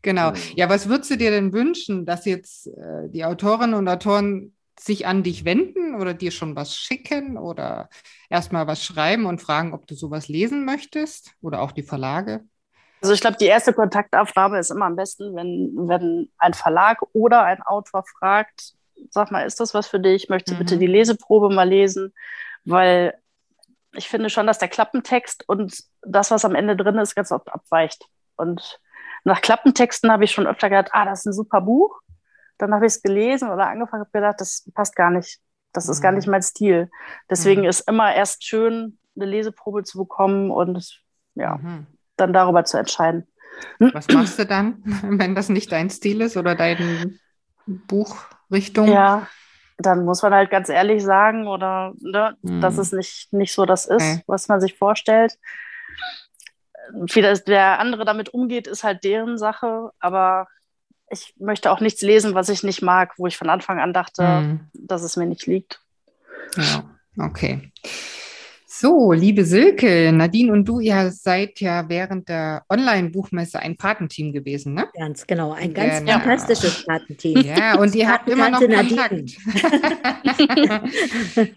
Genau. 0.00 0.32
Ja, 0.56 0.70
was 0.70 0.88
würdest 0.88 1.10
du 1.10 1.18
dir 1.18 1.30
denn 1.30 1.52
wünschen, 1.52 2.06
dass 2.06 2.24
jetzt 2.24 2.68
äh, 2.68 3.10
die 3.10 3.26
Autorinnen 3.26 3.74
und 3.74 3.86
Autoren 3.86 4.56
sich 4.80 5.06
an 5.06 5.22
dich 5.22 5.44
wenden 5.44 5.94
oder 5.94 6.14
dir 6.14 6.30
schon 6.30 6.56
was 6.56 6.74
schicken 6.74 7.36
oder 7.36 7.90
erstmal 8.30 8.66
was 8.66 8.82
schreiben 8.82 9.26
und 9.26 9.42
fragen, 9.42 9.74
ob 9.74 9.86
du 9.86 9.94
sowas 9.94 10.28
lesen 10.28 10.64
möchtest 10.64 11.32
oder 11.42 11.60
auch 11.60 11.72
die 11.72 11.82
Verlage? 11.82 12.44
Also 13.02 13.12
ich 13.12 13.20
glaube, 13.20 13.36
die 13.38 13.44
erste 13.44 13.74
Kontaktaufnahme 13.74 14.58
ist 14.58 14.70
immer 14.70 14.86
am 14.86 14.96
besten, 14.96 15.36
wenn, 15.36 15.70
wenn 15.76 16.30
ein 16.38 16.54
Verlag 16.54 17.02
oder 17.12 17.42
ein 17.42 17.60
Autor 17.60 18.04
fragt, 18.18 18.77
sag 19.10 19.30
mal, 19.30 19.46
ist 19.46 19.60
das 19.60 19.74
was 19.74 19.86
für 19.86 20.00
dich? 20.00 20.28
Möchtest 20.28 20.52
du 20.52 20.54
mhm. 20.54 20.58
bitte 20.58 20.78
die 20.78 20.86
Leseprobe 20.86 21.54
mal 21.54 21.68
lesen? 21.68 22.12
Weil 22.64 23.14
ich 23.92 24.08
finde 24.08 24.30
schon, 24.30 24.46
dass 24.46 24.58
der 24.58 24.68
Klappentext 24.68 25.48
und 25.48 25.82
das, 26.02 26.30
was 26.30 26.44
am 26.44 26.54
Ende 26.54 26.76
drin 26.76 26.98
ist, 26.98 27.14
ganz 27.14 27.32
oft 27.32 27.50
abweicht. 27.52 28.04
Und 28.36 28.80
nach 29.24 29.40
Klappentexten 29.40 30.10
habe 30.10 30.24
ich 30.24 30.32
schon 30.32 30.46
öfter 30.46 30.68
gedacht, 30.68 30.90
ah, 30.92 31.04
das 31.04 31.20
ist 31.20 31.26
ein 31.26 31.32
super 31.32 31.60
Buch. 31.60 32.00
Dann 32.58 32.74
habe 32.74 32.86
ich 32.86 32.94
es 32.94 33.02
gelesen 33.02 33.50
oder 33.50 33.68
angefangen 33.68 34.04
und 34.04 34.12
gedacht, 34.12 34.40
das 34.40 34.68
passt 34.74 34.96
gar 34.96 35.10
nicht. 35.10 35.40
Das 35.72 35.88
ist 35.88 36.00
gar 36.00 36.12
nicht 36.12 36.26
mein 36.26 36.42
Stil. 36.42 36.90
Deswegen 37.30 37.62
mhm. 37.62 37.68
ist 37.68 37.88
immer 37.88 38.14
erst 38.14 38.44
schön, 38.44 38.98
eine 39.16 39.26
Leseprobe 39.26 39.84
zu 39.84 39.98
bekommen 39.98 40.50
und 40.50 41.02
ja, 41.34 41.56
mhm. 41.56 41.86
dann 42.16 42.32
darüber 42.32 42.64
zu 42.64 42.78
entscheiden. 42.78 43.26
Was 43.78 44.08
machst 44.08 44.38
du 44.38 44.46
dann, 44.46 44.82
wenn 45.02 45.34
das 45.34 45.48
nicht 45.48 45.70
dein 45.72 45.90
Stil 45.90 46.20
ist 46.20 46.36
oder 46.36 46.54
deine 46.54 47.18
Buchrichtung? 47.68 48.88
Ja, 48.88 49.28
dann 49.78 50.04
muss 50.04 50.22
man 50.22 50.34
halt 50.34 50.50
ganz 50.50 50.68
ehrlich 50.68 51.02
sagen, 51.02 51.46
oder 51.46 51.92
ne, 52.00 52.36
mhm. 52.42 52.60
dass 52.60 52.78
es 52.78 52.92
nicht, 52.92 53.32
nicht 53.32 53.52
so 53.52 53.64
das 53.64 53.86
ist, 53.86 54.02
okay. 54.02 54.22
was 54.26 54.48
man 54.48 54.60
sich 54.60 54.76
vorstellt. 54.76 55.38
Wie 56.92 57.20
das, 57.20 57.44
der 57.44 57.78
andere 57.78 58.04
damit 58.04 58.30
umgeht, 58.30 58.66
ist 58.66 58.82
halt 58.82 59.04
deren 59.04 59.38
Sache, 59.38 59.90
aber 60.00 60.48
ich 61.10 61.34
möchte 61.38 61.70
auch 61.70 61.80
nichts 61.80 62.02
lesen, 62.02 62.34
was 62.34 62.48
ich 62.48 62.62
nicht 62.62 62.82
mag, 62.82 63.14
wo 63.18 63.26
ich 63.26 63.36
von 63.36 63.50
Anfang 63.50 63.78
an 63.78 63.92
dachte, 63.92 64.22
mhm. 64.22 64.60
dass 64.72 65.02
es 65.02 65.16
mir 65.16 65.26
nicht 65.26 65.46
liegt. 65.46 65.80
Ja, 66.56 66.84
okay. 67.18 67.72
So, 68.80 69.10
liebe 69.10 69.44
Silke, 69.44 70.12
Nadine 70.12 70.52
und 70.52 70.64
du, 70.68 70.78
ihr 70.78 71.10
seid 71.10 71.58
ja 71.58 71.88
während 71.88 72.28
der 72.28 72.62
Online-Buchmesse 72.70 73.58
ein 73.58 73.76
Patenteam 73.76 74.32
gewesen, 74.32 74.74
ne? 74.74 74.86
Ganz 74.96 75.26
genau, 75.26 75.50
ein 75.50 75.74
ganz 75.74 75.98
genau. 75.98 76.12
fantastisches 76.12 76.86
Patenteam. 76.86 77.40
Ja, 77.40 77.76
und 77.76 77.92
ihr 77.96 78.08
habt 78.08 78.28
immer 78.28 78.48
noch 78.50 78.60
Kontakt. 78.60 79.30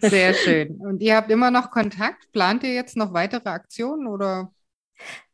Sehr 0.00 0.34
schön. 0.34 0.74
Und 0.80 1.00
ihr 1.00 1.14
habt 1.14 1.30
immer 1.30 1.52
noch 1.52 1.70
Kontakt. 1.70 2.32
Plant 2.32 2.64
ihr 2.64 2.74
jetzt 2.74 2.96
noch 2.96 3.12
weitere 3.12 3.50
Aktionen 3.50 4.08
oder? 4.08 4.52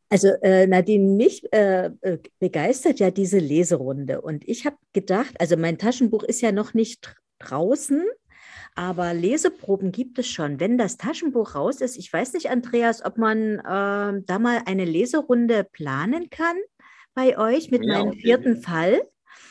Also 0.09 0.27
äh, 0.43 0.67
Nadine, 0.67 1.15
mich 1.15 1.51
äh, 1.51 1.87
äh, 2.01 2.19
begeistert 2.37 2.99
ja 2.99 3.09
diese 3.09 3.39
Leserunde. 3.39 4.21
Und 4.21 4.47
ich 4.47 4.67
habe 4.67 4.77
gedacht, 4.93 5.41
also 5.41 5.57
mein 5.57 5.79
Taschenbuch 5.79 6.21
ist 6.21 6.41
ja 6.41 6.51
noch 6.51 6.75
nicht 6.75 7.15
draußen, 7.39 8.03
aber 8.79 9.13
Leseproben 9.13 9.91
gibt 9.91 10.19
es 10.19 10.29
schon. 10.29 10.61
Wenn 10.61 10.77
das 10.77 10.95
Taschenbuch 10.95 11.53
raus 11.53 11.81
ist, 11.81 11.97
ich 11.97 12.13
weiß 12.13 12.31
nicht, 12.31 12.49
Andreas, 12.49 13.03
ob 13.03 13.17
man 13.17 13.59
äh, 13.59 14.23
da 14.25 14.39
mal 14.39 14.61
eine 14.65 14.85
Leserunde 14.85 15.65
planen 15.65 16.29
kann 16.29 16.55
bei 17.13 17.37
euch 17.37 17.71
mit 17.71 17.83
ja, 17.83 17.97
meinem 17.97 18.13
vierten 18.13 18.53
okay. 18.53 18.61
Fall. 18.61 19.01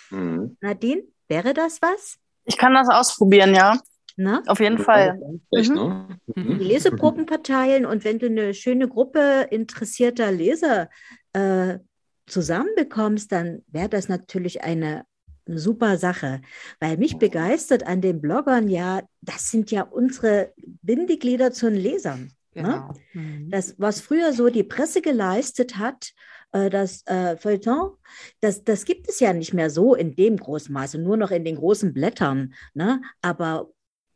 Mhm. 0.08 0.56
Nadine, 0.62 1.02
wäre 1.28 1.52
das 1.52 1.82
was? 1.82 2.16
Ich 2.46 2.56
kann 2.56 2.72
das 2.72 2.88
ausprobieren, 2.88 3.54
ja. 3.54 3.78
Na? 4.16 4.42
Auf 4.46 4.60
jeden 4.60 4.78
Fall. 4.78 5.20
Mhm. 5.52 5.74
Ne? 5.74 6.18
Mhm. 6.34 6.58
Die 6.58 6.64
Leseproben 6.64 7.28
verteilen 7.28 7.84
und 7.84 8.04
wenn 8.04 8.18
du 8.18 8.28
eine 8.28 8.54
schöne 8.54 8.88
Gruppe 8.88 9.46
interessierter 9.50 10.32
Leser 10.32 10.88
äh, 11.34 11.80
zusammenbekommst, 12.26 13.30
dann 13.30 13.62
wäre 13.66 13.90
das 13.90 14.08
natürlich 14.08 14.64
eine, 14.64 15.04
eine 15.48 15.58
super 15.58 15.98
Sache. 15.98 16.40
Weil 16.80 16.96
mich 16.96 17.18
begeistert 17.18 17.86
an 17.86 18.00
den 18.00 18.20
Bloggern 18.20 18.68
ja, 18.68 19.02
das 19.20 19.50
sind 19.50 19.70
ja 19.70 19.82
unsere 19.82 20.52
Bindeglieder 20.82 21.52
zu 21.52 21.70
den 21.70 21.80
Lesern. 21.80 22.32
Ne? 22.54 22.62
Genau. 22.62 22.94
Ne? 23.14 23.46
Das, 23.50 23.74
was 23.78 24.00
früher 24.00 24.32
so 24.32 24.48
die 24.48 24.64
Presse 24.64 25.00
geleistet 25.00 25.78
hat, 25.78 26.12
äh, 26.52 26.70
das 26.70 27.06
äh, 27.06 27.36
Feuilleton, 27.36 27.92
das, 28.40 28.64
das 28.64 28.84
gibt 28.84 29.08
es 29.08 29.20
ja 29.20 29.32
nicht 29.32 29.54
mehr 29.54 29.70
so 29.70 29.94
in 29.94 30.14
dem 30.14 30.36
großen 30.36 30.72
Maße, 30.72 30.98
nur 30.98 31.16
noch 31.16 31.30
in 31.30 31.44
den 31.44 31.56
großen 31.56 31.92
Blättern. 31.92 32.54
Ne? 32.74 33.02
Aber 33.22 33.70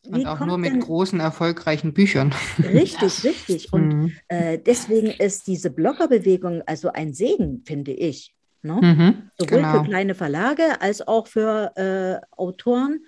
und 0.05 0.27
auch 0.27 0.41
nur 0.41 0.59
mit 0.59 0.73
denn, 0.73 0.81
großen, 0.81 1.21
erfolgreichen 1.21 1.95
Büchern. 1.95 2.35
Richtig, 2.59 3.23
richtig. 3.23 3.73
Und 3.73 3.89
mhm. 3.89 4.13
äh, 4.27 4.59
deswegen 4.59 5.09
ist 5.09 5.47
diese 5.47 5.71
Bloggerbewegung 5.71 6.63
also 6.67 6.91
ein 6.91 7.15
Segen, 7.15 7.63
finde 7.65 7.93
ich. 7.93 8.35
Ne? 8.63 8.75
Mhm, 8.81 9.31
Sowohl 9.39 9.59
genau. 9.59 9.73
für 9.83 9.89
kleine 9.89 10.15
Verlage 10.15 10.81
als 10.81 11.07
auch 11.07 11.27
für 11.27 11.73
äh, 11.77 12.37
Autoren, 12.37 13.01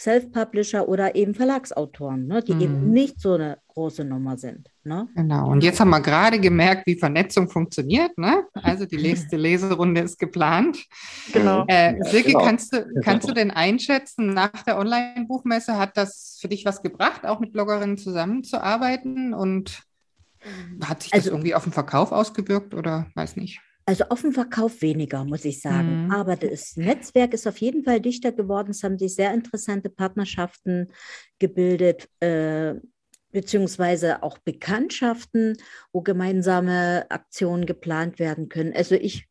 Self-Publisher 0.00 0.88
oder 0.88 1.14
eben 1.14 1.34
Verlagsautoren, 1.34 2.26
ne, 2.26 2.42
die 2.42 2.54
mhm. 2.54 2.60
eben 2.60 2.90
nicht 2.90 3.20
so 3.20 3.34
eine 3.34 3.58
große 3.68 4.02
Nummer 4.02 4.38
sind. 4.38 4.70
Ne? 4.82 5.08
Genau. 5.14 5.50
Und 5.50 5.62
jetzt 5.62 5.78
haben 5.78 5.90
wir 5.90 6.00
gerade 6.00 6.40
gemerkt, 6.40 6.86
wie 6.86 6.98
Vernetzung 6.98 7.50
funktioniert. 7.50 8.16
Ne? 8.16 8.44
Also 8.54 8.86
die 8.86 8.96
nächste 8.96 9.36
Leserunde 9.38 10.00
ist 10.00 10.18
geplant. 10.18 10.78
Genau. 11.34 11.64
Äh, 11.68 12.02
Silke, 12.04 12.28
genau. 12.28 12.44
kannst, 12.44 12.72
du, 12.72 12.86
kannst 13.02 13.28
du 13.28 13.34
denn 13.34 13.50
einschätzen, 13.50 14.32
nach 14.32 14.62
der 14.66 14.78
Online-Buchmesse 14.78 15.76
hat 15.76 15.98
das 15.98 16.38
für 16.40 16.48
dich 16.48 16.64
was 16.64 16.80
gebracht, 16.80 17.26
auch 17.26 17.38
mit 17.38 17.52
Bloggerinnen 17.52 17.98
zusammenzuarbeiten? 17.98 19.34
Und 19.34 19.82
hat 20.82 21.02
sich 21.02 21.10
das 21.10 21.20
also, 21.20 21.32
irgendwie 21.32 21.54
auf 21.54 21.64
den 21.64 21.72
Verkauf 21.74 22.10
ausgewirkt 22.10 22.72
oder 22.72 23.06
weiß 23.14 23.36
nicht? 23.36 23.60
Also 23.90 24.04
auf 24.08 24.20
dem 24.20 24.30
Verkauf 24.30 24.82
weniger, 24.82 25.24
muss 25.24 25.44
ich 25.44 25.60
sagen. 25.60 26.04
Mhm. 26.04 26.10
Aber 26.12 26.36
das 26.36 26.76
Netzwerk 26.76 27.34
ist 27.34 27.48
auf 27.48 27.56
jeden 27.58 27.82
Fall 27.82 28.00
dichter 28.00 28.30
geworden. 28.30 28.70
Es 28.70 28.84
haben 28.84 28.96
sich 28.96 29.16
sehr 29.16 29.34
interessante 29.34 29.90
Partnerschaften 29.90 30.92
gebildet, 31.40 32.08
äh, 32.20 32.74
beziehungsweise 33.32 34.22
auch 34.22 34.38
Bekanntschaften, 34.38 35.56
wo 35.92 36.02
gemeinsame 36.02 37.10
Aktionen 37.10 37.66
geplant 37.66 38.20
werden 38.20 38.48
können. 38.48 38.72
Also 38.76 38.94
ich 38.94 39.26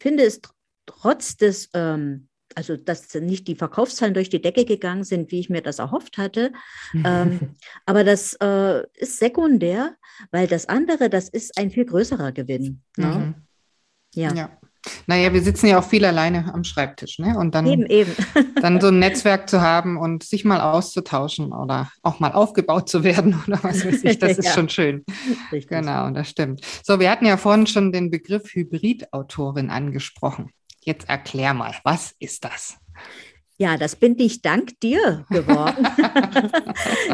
finde 0.00 0.22
es 0.24 0.40
trotz 0.86 1.36
des, 1.36 1.68
ähm, 1.74 2.28
also 2.54 2.78
dass 2.78 3.12
nicht 3.12 3.46
die 3.46 3.56
Verkaufszahlen 3.56 4.14
durch 4.14 4.30
die 4.30 4.40
Decke 4.40 4.64
gegangen 4.64 5.04
sind, 5.04 5.30
wie 5.32 5.40
ich 5.40 5.50
mir 5.50 5.60
das 5.60 5.80
erhofft 5.80 6.16
hatte. 6.16 6.52
ähm, 6.94 7.56
aber 7.84 8.04
das 8.04 8.38
äh, 8.40 8.84
ist 8.94 9.18
sekundär, 9.18 9.96
weil 10.30 10.46
das 10.46 10.66
andere, 10.66 11.10
das 11.10 11.28
ist 11.28 11.58
ein 11.58 11.70
viel 11.70 11.84
größerer 11.84 12.32
Gewinn. 12.32 12.80
Ne? 12.96 13.34
Ja. 14.14 14.32
ja. 14.34 14.50
Naja, 15.06 15.32
wir 15.32 15.42
sitzen 15.42 15.66
ja 15.66 15.78
auch 15.78 15.84
viel 15.84 16.04
alleine 16.04 16.52
am 16.54 16.64
Schreibtisch, 16.64 17.18
ne? 17.18 17.36
Und 17.38 17.54
dann, 17.54 17.66
eben, 17.66 17.86
eben. 17.86 18.12
dann 18.62 18.80
so 18.80 18.88
ein 18.88 18.98
Netzwerk 18.98 19.48
zu 19.48 19.60
haben 19.60 19.96
und 19.96 20.22
sich 20.22 20.44
mal 20.44 20.60
auszutauschen 20.60 21.52
oder 21.52 21.90
auch 22.02 22.20
mal 22.20 22.32
aufgebaut 22.32 22.88
zu 22.88 23.04
werden 23.04 23.40
oder 23.46 23.58
was 23.62 23.84
weiß 23.84 24.04
ich, 24.04 24.18
das 24.18 24.32
ist 24.38 24.46
ja. 24.46 24.52
schon 24.52 24.68
schön. 24.68 25.04
Richtig. 25.52 25.68
Genau, 25.68 26.10
das 26.10 26.28
stimmt. 26.28 26.64
So, 26.82 27.00
wir 27.00 27.10
hatten 27.10 27.26
ja 27.26 27.36
vorhin 27.36 27.66
schon 27.66 27.92
den 27.92 28.10
Begriff 28.10 28.54
Hybridautorin 28.54 29.70
angesprochen. 29.70 30.50
Jetzt 30.80 31.08
erklär 31.08 31.54
mal, 31.54 31.74
was 31.84 32.14
ist 32.18 32.44
das? 32.44 32.78
Ja, 33.60 33.76
das 33.76 33.96
bin 33.96 34.16
ich 34.18 34.40
dank 34.40 34.78
dir 34.80 35.26
geworden. 35.30 35.84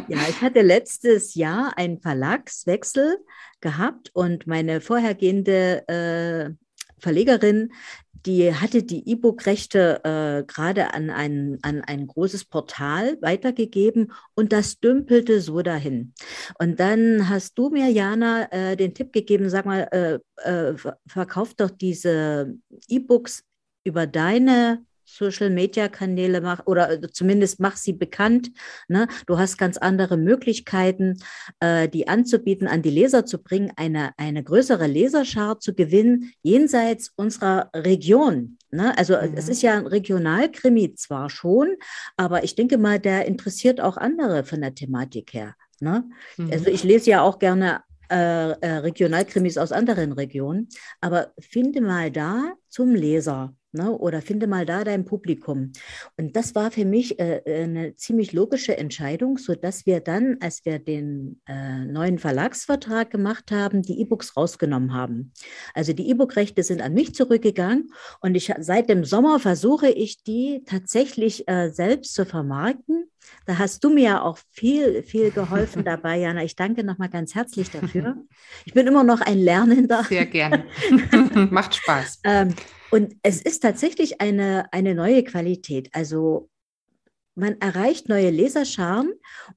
ja, 0.08 0.18
ich 0.28 0.42
hatte 0.42 0.60
letztes 0.60 1.34
Jahr 1.34 1.72
einen 1.76 2.00
Verlagswechsel 2.00 3.16
gehabt 3.62 4.10
und 4.12 4.46
meine 4.46 4.82
vorhergehende 4.82 5.88
äh, 5.88 6.63
Verlegerin, 7.04 7.70
die 8.26 8.54
hatte 8.54 8.82
die 8.82 9.06
E-Book-Rechte 9.08 10.00
äh, 10.02 10.44
gerade 10.50 10.94
an 10.94 11.10
ein, 11.10 11.58
an 11.62 11.82
ein 11.82 12.06
großes 12.06 12.46
Portal 12.46 13.18
weitergegeben 13.20 14.12
und 14.34 14.52
das 14.52 14.80
dümpelte 14.80 15.40
so 15.42 15.60
dahin. 15.60 16.14
Und 16.58 16.80
dann 16.80 17.28
hast 17.28 17.58
du 17.58 17.68
mir, 17.68 17.90
Jana, 17.90 18.50
äh, 18.50 18.76
den 18.76 18.94
Tipp 18.94 19.12
gegeben, 19.12 19.50
sag 19.50 19.66
mal, 19.66 19.88
äh, 19.92 20.18
äh 20.50 20.74
verkauf 21.06 21.54
doch 21.54 21.70
diese 21.70 22.54
E-Books 22.88 23.44
über 23.84 24.06
deine 24.06 24.84
Social-Media-Kanäle 25.04 26.40
mach 26.40 26.66
oder 26.66 26.90
äh, 26.90 27.10
zumindest 27.10 27.60
mach 27.60 27.76
sie 27.76 27.92
bekannt. 27.92 28.50
Ne? 28.88 29.06
Du 29.26 29.38
hast 29.38 29.58
ganz 29.58 29.76
andere 29.76 30.16
Möglichkeiten, 30.16 31.18
äh, 31.60 31.88
die 31.88 32.08
anzubieten, 32.08 32.66
an 32.66 32.82
die 32.82 32.90
Leser 32.90 33.26
zu 33.26 33.42
bringen, 33.42 33.72
eine, 33.76 34.12
eine 34.16 34.42
größere 34.42 34.86
Leserschar 34.86 35.60
zu 35.60 35.74
gewinnen, 35.74 36.32
jenseits 36.42 37.12
unserer 37.16 37.70
Region. 37.74 38.58
Ne? 38.70 38.96
Also 38.98 39.14
mhm. 39.14 39.34
es 39.36 39.48
ist 39.48 39.62
ja 39.62 39.74
ein 39.74 39.86
Regionalkrimi 39.86 40.94
zwar 40.94 41.30
schon, 41.30 41.76
aber 42.16 42.44
ich 42.44 42.54
denke 42.54 42.78
mal, 42.78 42.98
der 42.98 43.26
interessiert 43.26 43.80
auch 43.80 43.96
andere 43.96 44.44
von 44.44 44.60
der 44.60 44.74
Thematik 44.74 45.32
her. 45.32 45.54
Ne? 45.80 46.04
Mhm. 46.36 46.50
Also 46.52 46.66
ich 46.66 46.82
lese 46.82 47.10
ja 47.10 47.22
auch 47.22 47.38
gerne 47.38 47.82
äh, 48.10 48.50
äh, 48.50 48.76
Regionalkrimis 48.78 49.56
aus 49.56 49.72
anderen 49.72 50.12
Regionen, 50.12 50.68
aber 51.00 51.32
finde 51.40 51.80
mal 51.80 52.10
da 52.10 52.52
zum 52.68 52.94
Leser 52.94 53.54
Ne? 53.74 53.90
Oder 53.92 54.22
finde 54.22 54.46
mal 54.46 54.64
da 54.64 54.84
dein 54.84 55.04
Publikum. 55.04 55.72
Und 56.16 56.36
das 56.36 56.54
war 56.54 56.70
für 56.70 56.84
mich 56.84 57.18
äh, 57.18 57.42
eine 57.46 57.96
ziemlich 57.96 58.32
logische 58.32 58.76
Entscheidung, 58.76 59.38
sodass 59.38 59.84
wir 59.86 60.00
dann, 60.00 60.38
als 60.40 60.64
wir 60.64 60.78
den 60.78 61.40
äh, 61.46 61.84
neuen 61.84 62.18
Verlagsvertrag 62.18 63.10
gemacht 63.10 63.50
haben, 63.50 63.82
die 63.82 64.00
E-Books 64.00 64.36
rausgenommen 64.36 64.94
haben. 64.94 65.32
Also 65.74 65.92
die 65.92 66.08
E-Book-Rechte 66.08 66.62
sind 66.62 66.80
an 66.80 66.94
mich 66.94 67.14
zurückgegangen 67.14 67.90
und 68.20 68.34
ich, 68.34 68.52
seit 68.60 68.88
dem 68.88 69.04
Sommer 69.04 69.40
versuche 69.40 69.90
ich, 69.90 70.22
die 70.22 70.62
tatsächlich 70.64 71.48
äh, 71.48 71.70
selbst 71.70 72.14
zu 72.14 72.24
vermarkten. 72.24 73.10
Da 73.46 73.58
hast 73.58 73.82
du 73.84 73.90
mir 73.90 74.04
ja 74.04 74.22
auch 74.22 74.38
viel, 74.50 75.02
viel 75.02 75.30
geholfen 75.30 75.84
dabei, 75.84 76.18
Jana. 76.18 76.44
Ich 76.44 76.56
danke 76.56 76.84
nochmal 76.84 77.08
ganz 77.08 77.34
herzlich 77.34 77.70
dafür. 77.70 78.16
Ich 78.66 78.72
bin 78.72 78.86
immer 78.86 79.04
noch 79.04 79.20
ein 79.20 79.38
Lernender. 79.38 80.04
Sehr 80.04 80.26
gerne. 80.26 80.64
Macht 81.50 81.74
Spaß. 81.74 82.20
ähm, 82.24 82.54
und 82.94 83.16
es 83.24 83.42
ist 83.42 83.58
tatsächlich 83.58 84.20
eine, 84.20 84.72
eine 84.72 84.94
neue 84.94 85.24
Qualität. 85.24 85.90
Also 85.94 86.48
man 87.34 87.60
erreicht 87.60 88.08
neue 88.08 88.30
Leserscharen 88.30 89.12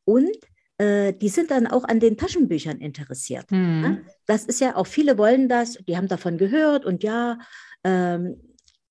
und 0.06 0.36
äh, 0.80 1.14
die 1.14 1.30
sind 1.30 1.52
dann 1.52 1.68
auch 1.68 1.84
an 1.84 2.00
den 2.00 2.18
Taschenbüchern 2.18 2.80
interessiert. 2.80 3.52
Mhm. 3.52 3.84
Ja? 3.84 3.98
Das 4.26 4.46
ist 4.46 4.60
ja 4.60 4.76
auch, 4.76 4.88
viele 4.88 5.20
wollen 5.20 5.50
das, 5.50 5.78
die 5.88 5.96
haben 5.96 6.08
davon 6.08 6.40
gehört 6.40 6.84
und 6.84 7.04
ja, 7.04 7.38
ähm, 7.84 8.42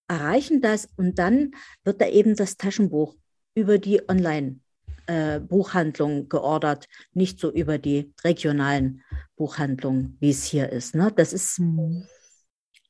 erreichen 0.06 0.60
das 0.60 0.90
und 0.96 1.18
dann 1.18 1.50
wird 1.82 2.00
da 2.00 2.06
eben 2.06 2.36
das 2.36 2.56
Taschenbuch 2.56 3.16
über 3.56 3.78
die 3.78 4.08
Online 4.08 4.60
äh, 5.08 5.40
Buchhandlungen 5.40 6.28
geordert, 6.28 6.86
nicht 7.14 7.40
so 7.40 7.50
über 7.50 7.78
die 7.78 8.14
regionalen 8.22 9.02
Buchhandlungen, 9.34 10.16
wie 10.20 10.30
es 10.30 10.44
hier 10.44 10.70
ist. 10.70 10.94
Ne? 10.94 11.12
Das 11.16 11.32
ist 11.32 11.58
mhm 11.58 12.06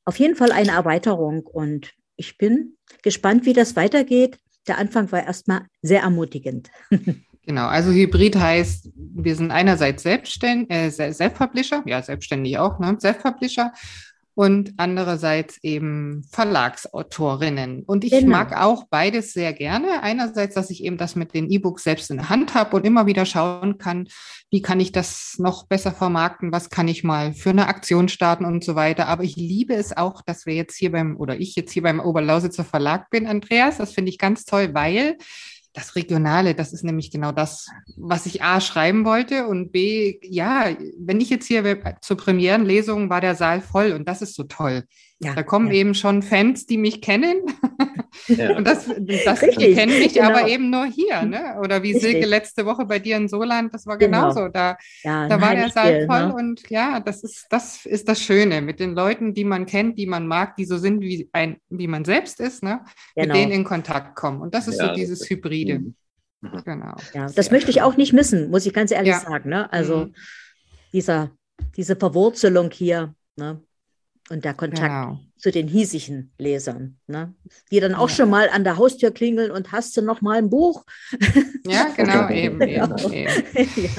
auf 0.07 0.19
jeden 0.19 0.37
Fall 0.37 0.53
eine 0.53 0.71
Erweiterung 0.71 1.45
und 1.45 1.91
ich 2.17 2.39
bin 2.39 2.77
gespannt, 3.03 3.45
wie 3.45 3.53
das 3.53 3.77
weitergeht. 3.77 4.39
Der 4.67 4.79
Anfang 4.79 5.13
war 5.13 5.25
erstmal 5.25 5.67
sehr 5.83 6.01
ermutigend. 6.01 6.71
Genau, 7.49 7.67
also 7.69 7.93
Hybrid 7.93 8.35
heißt, 8.35 8.91
wir 8.97 9.37
sind 9.37 9.53
einerseits 9.53 10.03
selbstständig, 10.03 10.69
äh, 10.69 10.91
Self-Publisher, 10.91 11.85
ja, 11.87 12.03
selbstständig 12.03 12.59
auch, 12.59 12.81
ne? 12.81 12.97
Self-Publisher 12.99 13.73
und 14.37 14.75
andererseits 14.77 15.59
eben 15.63 16.23
Verlagsautorinnen. 16.31 17.85
Und 17.85 18.05
ich 18.05 18.11
genau. 18.11 18.37
mag 18.37 18.55
auch 18.55 18.85
beides 18.85 19.33
sehr 19.33 19.55
gerne. 19.55 20.03
Einerseits, 20.03 20.55
dass 20.55 20.69
ich 20.69 20.85
eben 20.85 20.99
das 20.99 21.17
mit 21.17 21.33
den 21.33 21.51
E-Books 21.51 21.85
selbst 21.85 22.11
in 22.11 22.19
der 22.19 22.29
Hand 22.29 22.53
habe 22.53 22.77
und 22.77 22.85
immer 22.85 23.07
wieder 23.07 23.25
schauen 23.25 23.79
kann, 23.79 24.09
wie 24.51 24.61
kann 24.61 24.79
ich 24.79 24.93
das 24.93 25.37
noch 25.39 25.67
besser 25.67 25.91
vermarkten, 25.91 26.53
was 26.53 26.69
kann 26.69 26.87
ich 26.87 27.03
mal 27.03 27.33
für 27.33 27.49
eine 27.49 27.67
Aktion 27.67 28.11
starten 28.11 28.45
und 28.45 28.63
so 28.63 28.75
weiter. 28.75 29.09
Aber 29.09 29.25
ich 29.25 29.37
liebe 29.37 29.73
es 29.73 29.97
auch, 29.97 30.21
dass 30.21 30.45
wir 30.45 30.55
jetzt 30.55 30.77
hier 30.77 30.93
beim, 30.93 31.17
oder 31.17 31.41
ich 31.41 31.57
jetzt 31.57 31.73
hier 31.73 31.83
beim 31.83 31.99
Oberlausitzer 31.99 32.65
Verlag 32.65 33.09
bin, 33.09 33.27
Andreas. 33.27 33.79
Das 33.79 33.95
finde 33.95 34.11
ich 34.11 34.19
ganz 34.19 34.45
toll, 34.45 34.75
weil 34.75 35.17
das 35.77 35.95
Regionale, 35.95 36.55
das 36.55 36.73
ist 36.73 36.85
nämlich 36.85 37.11
genau 37.11 37.33
das, 37.33 37.69
was 37.99 38.25
ich 38.25 38.43
A 38.43 38.63
schreiben 38.63 39.05
wollte 39.05 39.47
und 39.47 39.73
B, 39.73 40.19
ja, 40.23 40.75
wenn 40.99 41.21
ich 41.21 41.29
jetzt 41.29 41.47
hier 41.47 41.79
zur 42.01 42.17
Premierenlesung 42.17 43.11
war 43.11 43.21
der 43.21 43.35
Saal 43.35 43.61
voll 43.61 43.93
und 43.93 44.09
das 44.09 44.23
ist 44.23 44.35
so 44.35 44.45
toll. 44.45 44.85
Ja, 45.19 45.35
da 45.35 45.43
kommen 45.43 45.69
ja. 45.69 45.75
eben 45.75 45.95
schon 45.95 46.23
Fans, 46.23 46.67
die 46.67 46.77
mich 46.77 47.01
kennen. 47.01 47.41
Ja. 48.29 48.55
Und 48.57 48.67
das, 48.67 48.87
das 48.87 49.41
die 49.41 49.75
kennen 49.75 49.99
mich 49.99 50.15
genau. 50.15 50.29
aber 50.29 50.49
eben 50.49 50.69
nur 50.69 50.85
hier, 50.87 51.23
ne? 51.23 51.59
Oder 51.61 51.83
wie 51.83 51.93
Richtig. 51.93 52.13
Silke 52.13 52.27
letzte 52.27 52.67
Woche 52.67 52.85
bei 52.85 52.99
dir 52.99 53.17
in 53.17 53.29
Soland, 53.29 53.73
das 53.73 53.87
war 53.87 53.97
genau. 53.97 54.29
genauso. 54.29 54.49
Da, 54.49 54.77
da 55.03 55.41
war 55.41 55.55
der 55.55 55.71
Saal 55.71 56.07
voll 56.07 56.29
ne? 56.29 56.35
und 56.35 56.69
ja, 56.69 57.01
das 57.01 57.25
ist, 57.25 57.47
das 57.49 57.87
ist 57.87 58.09
das 58.09 58.21
Schöne 58.21 58.61
mit 58.61 58.79
den 58.79 58.95
Leuten, 58.95 59.33
die 59.33 59.45
man 59.45 59.65
kennt, 59.65 59.99
die 59.99 60.07
man 60.07 60.27
mag, 60.27 60.57
die 60.57 60.67
so 60.67 60.77
sind, 60.77 61.01
wie 61.01 61.29
ein, 61.33 61.57
wie 61.71 61.89
man 61.89 62.05
selbst 62.05 62.41
ist, 62.41 62.63
ne? 62.63 62.81
Genau. 63.15 63.35
Mit 63.35 63.37
denen 63.37 63.53
in 63.53 63.65
Kontakt 63.65 64.17
kommen. 64.17 64.43
Und 64.43 64.55
das 64.55 64.69
ist 64.69 64.79
so 64.79 64.93
dieses 64.93 65.29
Hybride. 65.29 65.79
Mhm. 65.79 65.95
mhm. 66.43 66.63
Genau. 66.65 66.95
Ja, 67.15 67.27
das 67.35 67.51
möchte 67.51 67.71
ich 67.71 67.81
auch 67.81 67.97
nicht 67.97 68.13
missen, 68.13 68.51
muss 68.51 68.67
ich 68.67 68.75
ganz 68.75 68.91
ehrlich 68.91 69.17
sagen. 69.17 69.49
Ne? 69.49 69.73
Also 69.73 70.07
mhm. 70.07 70.15
dieser, 70.93 71.31
diese 71.77 71.97
Verwurzelung 71.97 72.71
hier, 72.71 73.15
ne? 73.37 73.63
Und 74.29 74.45
der 74.45 74.55
Kontakt 74.55 74.89
genau. 74.89 75.21
zu 75.37 75.53
den 75.53 75.69
hiesigen 75.69 76.33
Lesern, 76.39 76.99
ne? 77.07 77.35
die 77.71 77.79
dann 77.79 77.95
auch 77.95 78.09
ja. 78.09 78.17
schon 78.17 78.31
mal 78.31 78.49
an 78.49 78.65
der 78.65 78.77
Haustür 78.77 79.13
klingeln 79.13 79.51
und 79.51 79.71
hast 79.71 79.97
du 79.97 80.03
noch 80.03 80.21
mal 80.21 80.39
ein 80.39 80.51
Buch? 80.51 80.85
Ja, 81.69 81.89
genau, 81.97 82.29
eben, 82.31 82.61
genau. 82.61 82.97
eben, 83.11 83.43
eben. 83.53 83.91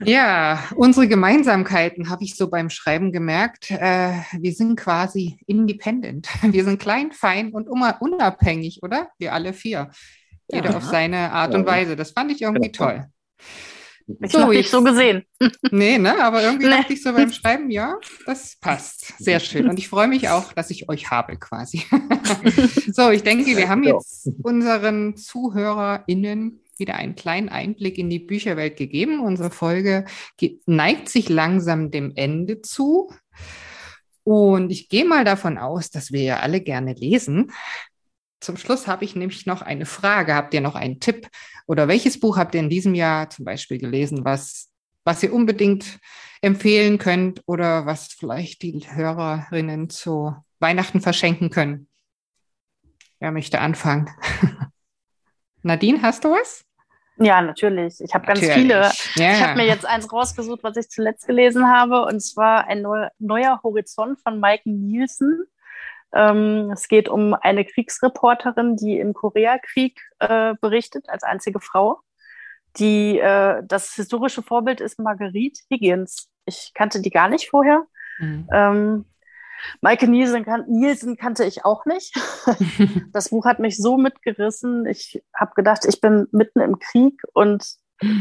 Ja. 0.04 0.06
ja. 0.06 0.64
unsere 0.74 1.06
Gemeinsamkeiten 1.06 2.08
habe 2.08 2.24
ich 2.24 2.34
so 2.34 2.48
beim 2.48 2.70
Schreiben 2.70 3.12
gemerkt. 3.12 3.70
Äh, 3.70 4.12
wir 4.38 4.52
sind 4.54 4.76
quasi 4.76 5.38
independent. 5.46 6.28
Wir 6.42 6.64
sind 6.64 6.80
klein, 6.80 7.12
fein 7.12 7.52
und 7.52 7.68
unabhängig, 7.68 8.82
oder? 8.82 9.10
Wir 9.18 9.34
alle 9.34 9.52
vier. 9.52 9.90
Jeder 10.50 10.70
ja. 10.70 10.76
auf 10.78 10.84
seine 10.84 11.30
Art 11.32 11.54
und 11.54 11.66
Weise. 11.66 11.94
Das 11.94 12.12
fand 12.12 12.32
ich 12.32 12.40
irgendwie 12.40 12.72
genau. 12.72 12.86
toll. 12.86 13.06
Ich 14.20 14.32
so, 14.32 14.40
habe 14.40 14.54
nicht 14.54 14.70
so 14.70 14.82
gesehen. 14.82 15.24
Nee, 15.70 15.98
ne? 15.98 16.22
Aber 16.22 16.42
irgendwie 16.42 16.66
nee. 16.66 16.72
dachte 16.72 16.92
ich 16.92 17.02
so 17.02 17.12
beim 17.12 17.32
Schreiben, 17.32 17.70
ja, 17.70 17.96
das 18.26 18.56
passt. 18.60 19.14
Sehr 19.18 19.38
schön. 19.40 19.68
Und 19.68 19.78
ich 19.78 19.88
freue 19.88 20.08
mich 20.08 20.28
auch, 20.28 20.52
dass 20.52 20.70
ich 20.70 20.88
euch 20.88 21.10
habe 21.10 21.36
quasi. 21.36 21.84
so, 22.92 23.10
ich 23.10 23.22
denke, 23.22 23.56
wir 23.56 23.68
haben 23.68 23.82
jetzt 23.82 24.30
unseren 24.42 25.16
ZuhörerInnen 25.16 26.60
wieder 26.78 26.94
einen 26.94 27.16
kleinen 27.16 27.48
Einblick 27.48 27.98
in 27.98 28.08
die 28.08 28.18
Bücherwelt 28.18 28.76
gegeben. 28.76 29.20
Unsere 29.20 29.50
Folge 29.50 30.06
neigt 30.66 31.08
sich 31.08 31.28
langsam 31.28 31.90
dem 31.90 32.12
Ende 32.14 32.62
zu. 32.62 33.10
Und 34.24 34.70
ich 34.70 34.88
gehe 34.88 35.06
mal 35.06 35.24
davon 35.24 35.58
aus, 35.58 35.90
dass 35.90 36.12
wir 36.12 36.22
ja 36.22 36.40
alle 36.40 36.60
gerne 36.60 36.92
lesen. 36.92 37.50
Zum 38.40 38.56
Schluss 38.56 38.86
habe 38.86 39.04
ich 39.04 39.16
nämlich 39.16 39.46
noch 39.46 39.62
eine 39.62 39.86
Frage. 39.86 40.34
Habt 40.34 40.54
ihr 40.54 40.60
noch 40.60 40.74
einen 40.74 41.00
Tipp? 41.00 41.28
Oder 41.66 41.88
welches 41.88 42.20
Buch 42.20 42.36
habt 42.36 42.54
ihr 42.54 42.60
in 42.60 42.70
diesem 42.70 42.94
Jahr 42.94 43.30
zum 43.30 43.44
Beispiel 43.44 43.78
gelesen, 43.78 44.24
was, 44.24 44.70
was 45.04 45.22
ihr 45.22 45.32
unbedingt 45.32 45.98
empfehlen 46.40 46.98
könnt 46.98 47.42
oder 47.46 47.86
was 47.86 48.08
vielleicht 48.08 48.62
die 48.62 48.80
Hörerinnen 48.88 49.90
zu 49.90 50.36
Weihnachten 50.60 51.00
verschenken 51.00 51.50
können? 51.50 51.88
Wer 53.18 53.32
möchte 53.32 53.60
anfangen? 53.60 54.08
Nadine, 55.62 56.00
hast 56.02 56.24
du 56.24 56.30
was? 56.30 56.64
Ja, 57.20 57.42
natürlich. 57.42 58.00
Ich 58.00 58.14
habe 58.14 58.26
ganz 58.26 58.40
viele. 58.40 58.90
Ja. 59.16 59.32
Ich 59.32 59.42
habe 59.42 59.56
mir 59.56 59.66
jetzt 59.66 59.84
eins 59.84 60.12
rausgesucht, 60.12 60.62
was 60.62 60.76
ich 60.76 60.88
zuletzt 60.88 61.26
gelesen 61.26 61.66
habe, 61.66 62.04
und 62.04 62.20
zwar 62.20 62.66
ein 62.66 62.86
neuer 63.18 63.60
Horizont 63.64 64.20
von 64.20 64.38
Mike 64.38 64.70
Nielsen. 64.70 65.46
Ähm, 66.12 66.70
es 66.72 66.88
geht 66.88 67.08
um 67.08 67.34
eine 67.34 67.64
Kriegsreporterin, 67.64 68.76
die 68.76 68.98
im 68.98 69.14
Koreakrieg 69.14 70.00
äh, 70.18 70.54
berichtet, 70.60 71.08
als 71.08 71.22
einzige 71.22 71.60
Frau. 71.60 72.00
Die, 72.78 73.18
äh, 73.18 73.62
das 73.66 73.94
historische 73.94 74.42
Vorbild 74.42 74.80
ist 74.80 74.98
Marguerite 74.98 75.60
Higgins. 75.70 76.28
Ich 76.44 76.72
kannte 76.74 77.00
die 77.00 77.10
gar 77.10 77.28
nicht 77.28 77.50
vorher. 77.50 77.84
Mhm. 78.18 78.48
Ähm, 78.52 79.04
Maike 79.80 80.06
Nielsen, 80.06 80.44
kan 80.44 80.64
Nielsen, 80.68 81.16
kannte 81.16 81.44
ich 81.44 81.64
auch 81.64 81.84
nicht. 81.84 82.14
das 83.12 83.30
Buch 83.30 83.44
hat 83.44 83.58
mich 83.58 83.76
so 83.76 83.96
mitgerissen. 83.96 84.86
Ich 84.86 85.22
habe 85.34 85.52
gedacht, 85.54 85.84
ich 85.84 86.00
bin 86.00 86.28
mitten 86.30 86.60
im 86.60 86.78
Krieg 86.78 87.20
und 87.32 87.64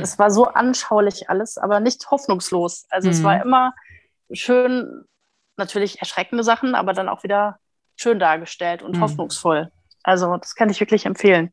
es 0.01 0.17
war 0.17 0.31
so 0.31 0.45
anschaulich 0.45 1.29
alles, 1.29 1.57
aber 1.57 1.79
nicht 1.79 2.09
hoffnungslos. 2.09 2.87
Also 2.89 3.07
mhm. 3.07 3.13
es 3.13 3.23
war 3.23 3.35
mhm. 3.35 3.41
immer 3.43 3.73
schön, 4.31 5.05
natürlich 5.55 5.99
erschreckende 5.99 6.43
Sachen, 6.43 6.75
aber 6.75 6.93
dann 6.93 7.09
auch 7.09 7.23
wieder 7.23 7.59
schön 7.97 8.19
dargestellt 8.19 8.81
und 8.81 8.97
mhm. 8.97 9.01
hoffnungsvoll. 9.01 9.71
Also 10.07 10.37
das 10.37 10.55
kann 10.55 10.69
ich 10.69 10.79
wirklich 10.79 11.05
empfehlen. 11.05 11.51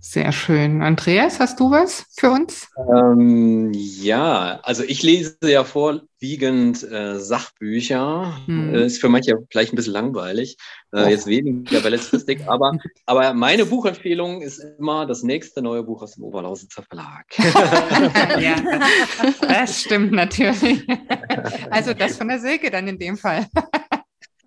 Sehr 0.00 0.32
schön. 0.32 0.82
Andreas, 0.82 1.40
hast 1.40 1.58
du 1.58 1.70
was 1.70 2.04
für 2.14 2.30
uns? 2.30 2.68
Ähm, 2.94 3.72
ja, 3.72 4.60
also 4.64 4.84
ich 4.84 5.02
lese 5.02 5.38
ja 5.44 5.64
vorwiegend 5.64 6.82
äh, 6.82 7.18
Sachbücher. 7.18 8.36
Hm. 8.44 8.74
Ist 8.74 9.00
für 9.00 9.08
manche 9.08 9.38
vielleicht 9.50 9.72
ein 9.72 9.76
bisschen 9.76 9.94
langweilig. 9.94 10.58
Äh, 10.94 11.08
jetzt 11.08 11.26
weniger 11.26 11.80
belletristik. 11.80 12.46
aber, 12.48 12.72
aber 13.06 13.32
meine 13.32 13.64
Buchempfehlung 13.64 14.42
ist 14.42 14.62
immer 14.78 15.06
das 15.06 15.22
nächste 15.22 15.62
neue 15.62 15.84
Buch 15.84 16.02
aus 16.02 16.16
dem 16.16 16.24
Oberlausitzer 16.24 16.82
Verlag. 16.82 17.24
ja, 18.42 18.56
das, 18.60 19.40
das 19.40 19.80
stimmt 19.80 20.12
natürlich. 20.12 20.86
Also 21.70 21.94
das 21.94 22.18
von 22.18 22.28
der 22.28 22.40
Silke 22.40 22.70
dann 22.70 22.88
in 22.88 22.98
dem 22.98 23.16
Fall. 23.16 23.46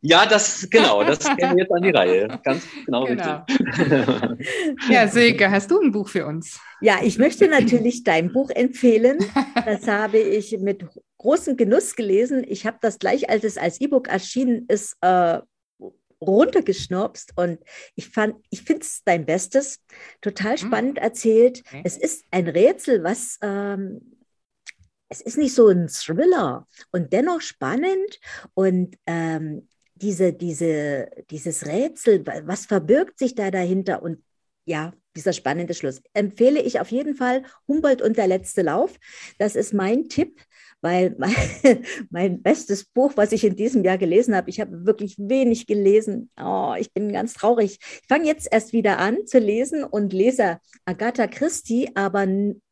Ja, 0.02 0.26
das, 0.26 0.70
genau, 0.70 1.04
das 1.04 1.20
käme 1.38 1.60
jetzt 1.60 1.72
an 1.72 1.82
die 1.82 1.90
Reihe. 1.90 2.40
Ganz 2.44 2.64
genau, 2.86 3.06
genau. 3.06 3.44
richtig. 3.48 4.48
Ja, 4.90 5.08
Silke, 5.08 5.50
hast 5.50 5.72
du 5.72 5.80
ein 5.80 5.92
Buch 5.92 6.10
für 6.10 6.26
uns? 6.26 6.60
Ja, 6.82 7.00
ich 7.02 7.18
möchte 7.18 7.48
natürlich 7.48 8.04
dein 8.04 8.32
Buch 8.32 8.50
empfehlen. 8.52 9.18
Das 9.66 9.88
habe 9.88 10.20
ich 10.20 10.58
mit 10.60 10.86
großem 11.18 11.58
Genuss 11.58 11.96
gelesen. 11.96 12.46
Ich 12.48 12.66
habe 12.66 12.78
das 12.82 13.00
gleich, 13.00 13.30
als 13.30 13.44
es 13.44 13.58
als 13.58 13.82
E-Book 13.82 14.08
erschienen 14.08 14.66
ist, 14.68 14.96
äh, 15.02 15.40
runtergeschnurpst 16.22 17.34
und 17.36 17.60
ich 17.96 18.10
fand, 18.10 18.36
ich 18.50 18.62
finde 18.62 18.82
es 18.82 19.02
dein 19.04 19.26
Bestes, 19.26 19.82
total 20.22 20.58
hm. 20.58 20.68
spannend 20.68 20.98
erzählt. 20.98 21.62
Okay. 21.68 21.82
Es 21.84 21.98
ist 21.98 22.26
ein 22.32 22.48
Rätsel, 22.48 23.04
was 23.04 23.38
ähm, 23.42 24.16
es 25.10 25.22
ist 25.22 25.38
nicht 25.38 25.54
so 25.54 25.68
ein 25.68 25.88
Thriller 25.88 26.68
und 26.92 27.14
dennoch 27.14 27.42
spannend 27.42 28.20
und 28.54 28.98
ähm, 29.06 29.68
diese, 29.96 30.34
diese, 30.34 31.10
dieses 31.30 31.66
Rätsel, 31.66 32.26
was 32.46 32.66
verbirgt 32.66 33.18
sich 33.18 33.36
da 33.36 33.52
dahinter? 33.52 34.04
Und 34.04 34.24
ja, 34.66 34.94
dieser 35.16 35.34
spannende 35.34 35.74
Schluss. 35.74 36.02
Empfehle 36.14 36.62
ich 36.62 36.80
auf 36.80 36.92
jeden 36.92 37.16
Fall 37.16 37.44
Humboldt 37.68 38.02
und 38.02 38.18
der 38.18 38.28
letzte 38.28 38.62
Lauf. 38.62 38.98
Das 39.38 39.56
ist 39.56 39.74
mein 39.74 40.10
Tipp, 40.10 40.42
weil 40.82 41.16
mein, 41.18 41.86
mein 42.10 42.42
bestes 42.42 42.86
Buch, 42.86 43.14
was 43.16 43.32
ich 43.32 43.44
in 43.44 43.56
diesem 43.56 43.84
Jahr 43.84 43.98
gelesen 43.98 44.36
habe, 44.36 44.50
ich 44.50 44.60
habe 44.60 44.86
wirklich 44.86 45.16
wenig 45.18 45.68
gelesen. 45.68 46.30
Oh, 46.40 46.74
ich 46.78 46.92
bin 46.94 47.12
ganz 47.12 47.34
traurig. 47.34 47.80
Ich 47.82 48.08
fange 48.08 48.26
jetzt 48.26 48.48
erst 48.52 48.74
wieder 48.74 49.00
an 49.00 49.26
zu 49.26 49.40
lesen 49.40 49.84
und 49.84 50.14
lese 50.14 50.60
Agatha 50.86 51.28
Christie, 51.28 51.90
aber 51.96 52.28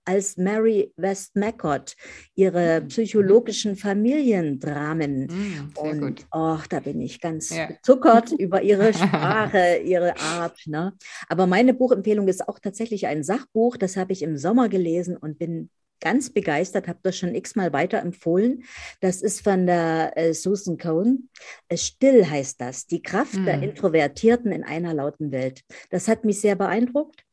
als 0.06 0.38
Mary 0.38 0.94
Westmacott, 0.98 1.96
ihre 2.36 2.82
mhm. 2.82 2.88
psychologischen 2.88 3.76
Familiendramen. 3.76 5.28
Mm, 5.28 5.78
und. 5.78 6.26
Oh, 6.32 6.58
da 6.70 6.80
bin 6.80 7.02
ich 7.02 7.22
ganz 7.22 7.50
ja. 7.50 7.68
bezuckert 7.68 8.32
über 8.38 8.62
ihre 8.62 8.94
Sprache, 8.94 9.78
ihre 9.84 10.18
Art. 10.18 10.60
Ne? 10.66 10.94
Aber 11.28 11.48
meine 11.48 11.74
Buchempfehlung 11.74 12.28
ist 12.28 12.48
auch 12.48 12.60
tatsächlich 12.60 13.08
ein 13.08 13.24
Sachbuch. 13.24 13.78
Das 13.78 13.98
habe 13.98 14.14
ich 14.14 14.22
im 14.22 14.38
Sommer 14.38 14.70
gelesen 14.70 15.18
und 15.18 15.40
bin 15.40 15.70
ganz 16.04 16.30
begeistert, 16.30 16.90
habe 16.90 17.00
das 17.02 17.18
schon 17.18 17.34
x-mal 17.34 17.72
weiterempfohlen. 17.72 18.66
Das 19.00 19.22
ist 19.22 19.42
von 19.42 19.66
der 19.66 20.12
äh, 20.18 20.34
Susan 20.34 20.78
Cohn. 20.78 21.30
Äh, 21.70 21.78
Still 21.78 22.30
heißt 22.30 22.60
das, 22.60 22.88
die 22.88 23.02
Kraft 23.02 23.36
mm. 23.36 23.46
der 23.46 23.64
Introvertierten 23.64 24.52
in 24.52 24.66
einer 24.66 24.94
lauten 24.94 25.32
Welt. 25.32 25.62
Das 25.92 26.10
hat 26.10 26.26
mich 26.26 26.42
sehr 26.42 26.56
beeindruckt. 26.56 27.24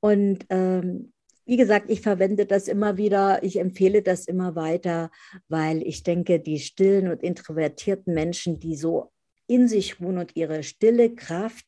Und 0.00 0.44
ähm, 0.50 1.12
wie 1.46 1.56
gesagt, 1.56 1.90
ich 1.90 2.00
verwende 2.00 2.44
das 2.44 2.68
immer 2.68 2.96
wieder, 2.96 3.42
ich 3.42 3.58
empfehle 3.58 4.02
das 4.02 4.26
immer 4.26 4.56
weiter, 4.56 5.10
weil 5.48 5.82
ich 5.82 6.02
denke, 6.02 6.40
die 6.40 6.58
stillen 6.58 7.08
und 7.08 7.22
introvertierten 7.22 8.12
Menschen, 8.12 8.58
die 8.58 8.74
so 8.74 9.12
in 9.46 9.68
sich 9.68 10.00
ruhen 10.00 10.18
und 10.18 10.34
ihre 10.34 10.64
stille 10.64 11.14
Kraft 11.14 11.64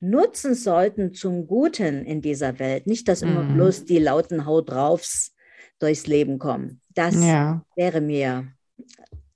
nutzen 0.00 0.54
sollten 0.54 1.14
zum 1.14 1.46
Guten 1.46 2.04
in 2.04 2.20
dieser 2.20 2.58
Welt. 2.58 2.88
Nicht, 2.88 3.06
dass 3.08 3.22
immer 3.22 3.44
mhm. 3.44 3.54
bloß 3.54 3.84
die 3.84 4.00
lauten 4.00 4.46
Haut 4.46 4.70
draufs 4.70 5.34
durchs 5.78 6.06
Leben 6.08 6.38
kommen. 6.38 6.80
Das 6.94 7.14
ja. 7.14 7.62
wäre 7.76 8.00
mir 8.00 8.48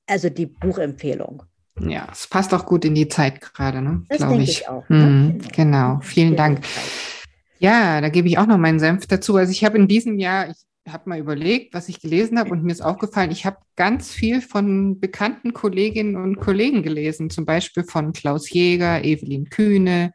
also 0.07 0.29
die 0.29 0.47
Buchempfehlung. 0.47 1.45
Ja, 1.81 2.09
es 2.11 2.27
passt 2.27 2.53
auch 2.53 2.67
gut 2.67 2.85
in 2.85 2.97
die 2.97 3.09
Zeit 3.09 3.41
gerade, 3.41 3.81
ne? 3.81 4.03
Das 4.09 4.19
denke 4.19 4.43
ich. 4.43 4.61
ich 4.61 4.69
auch. 4.69 4.89
Ne? 4.89 4.97
Mhm, 4.97 5.39
genau, 5.53 6.01
vielen 6.03 6.35
Dank. 6.35 6.65
Zeit. 6.65 7.18
Ja, 7.59 8.01
da 8.01 8.09
gebe 8.09 8.29
ich 8.29 8.39
auch 8.39 8.47
noch 8.47 8.59
meinen 8.59 8.79
Senf 8.79 9.07
dazu. 9.07 9.37
Also 9.37 9.53
ich 9.53 9.65
habe 9.65 9.79
in 9.79 9.89
diesem 9.89 10.19
Jahr, 10.19 10.49
ich 10.51 10.93
habe 10.93 11.09
mal 11.09 11.19
überlegt, 11.19 11.75
was 11.75 11.89
ich 11.89 12.01
gelesen 12.01 12.39
habe 12.39 12.51
und 12.51 12.63
mir 12.63 12.73
ist 12.73 12.81
aufgefallen, 12.83 13.31
ich 13.31 13.45
habe 13.45 13.59
ganz 13.77 14.13
viel 14.13 14.41
von 14.41 15.01
bekannten 15.01 15.53
Kolleginnen 15.53 16.17
und 16.17 16.37
Kollegen 16.37 16.83
gelesen, 16.83 17.31
zum 17.31 17.45
Beispiel 17.45 17.85
von 17.85 18.13
Klaus 18.13 18.51
Jäger, 18.51 19.05
Evelyn 19.05 19.51
Kühne, 19.51 20.13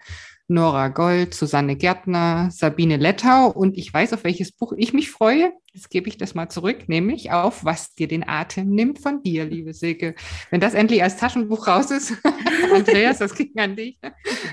Nora 0.47 0.87
Gold, 0.87 1.33
Susanne 1.33 1.75
Gärtner, 1.75 2.49
Sabine 2.51 2.97
Lettau 2.97 3.49
und 3.49 3.77
ich 3.77 3.93
weiß, 3.93 4.13
auf 4.13 4.23
welches 4.23 4.51
Buch 4.51 4.73
ich 4.77 4.93
mich 4.93 5.11
freue. 5.11 5.51
Jetzt 5.75 5.89
gebe 5.89 6.07
ich 6.07 6.17
das 6.17 6.35
mal 6.35 6.49
zurück, 6.49 6.87
nämlich 6.87 7.31
auf 7.31 7.65
Was 7.65 7.95
dir 7.95 8.07
den 8.07 8.29
Atem 8.29 8.69
nimmt 8.69 8.99
von 8.99 9.23
dir, 9.23 9.43
liebe 9.45 9.73
Silke. 9.73 10.13
Wenn 10.51 10.61
das 10.61 10.75
endlich 10.75 11.01
als 11.01 11.17
Taschenbuch 11.17 11.67
raus 11.67 11.89
ist, 11.89 12.13
Andreas, 12.75 13.17
das 13.17 13.33
ging 13.33 13.53
an 13.57 13.75
dich. 13.75 13.97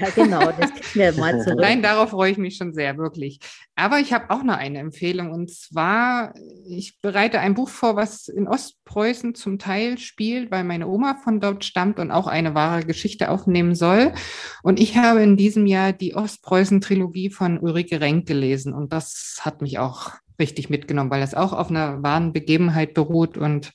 Ja, 0.01 0.09
genau, 0.15 0.51
das 0.51 0.73
kriegen 0.73 0.95
wir 0.95 1.13
mal 1.13 1.39
zurück. 1.45 1.61
Nein, 1.61 1.83
darauf 1.83 2.09
freue 2.11 2.33
ich 2.33 2.39
mich 2.39 2.57
schon 2.57 2.73
sehr, 2.73 2.97
wirklich. 2.97 3.39
Aber 3.77 3.99
ich 3.99 4.15
habe 4.15 4.31
auch 4.31 4.43
noch 4.43 4.57
eine 4.57 4.79
Empfehlung 4.79 5.31
und 5.31 5.51
zwar, 5.51 6.33
ich 6.67 7.03
bereite 7.03 7.39
ein 7.41 7.53
Buch 7.53 7.69
vor, 7.69 7.97
was 7.97 8.29
in 8.29 8.49
Ostpreußen 8.49 9.35
zum 9.35 9.59
Teil 9.59 9.99
spielt, 9.99 10.51
weil 10.51 10.65
meine 10.65 10.89
Oma 10.89 11.17
von 11.23 11.39
dort 11.39 11.67
stammt 11.67 11.99
und 11.99 12.11
auch 12.11 12.29
eine 12.29 12.55
wahre 12.55 12.87
Geschichte 12.87 13.31
aufnehmen 13.31 13.75
soll. 13.75 14.15
Und 14.63 14.81
ich 14.81 14.97
habe 14.97 15.23
in 15.23 15.37
diesem 15.37 15.67
Jahr 15.67 15.93
die 15.93 16.15
Ostpreußen-Trilogie 16.15 17.29
von 17.29 17.59
Ulrike 17.59 18.01
Renk 18.01 18.27
gelesen 18.27 18.73
und 18.73 18.95
das 18.95 19.41
hat 19.43 19.61
mich 19.61 19.79
auch 19.79 20.13
richtig 20.41 20.71
mitgenommen, 20.71 21.11
weil 21.11 21.21
das 21.21 21.35
auch 21.35 21.53
auf 21.53 21.71
einer 21.71 22.03
wahren 22.03 22.33
Begebenheit 22.33 22.95
beruht. 22.95 23.39
Und 23.39 23.73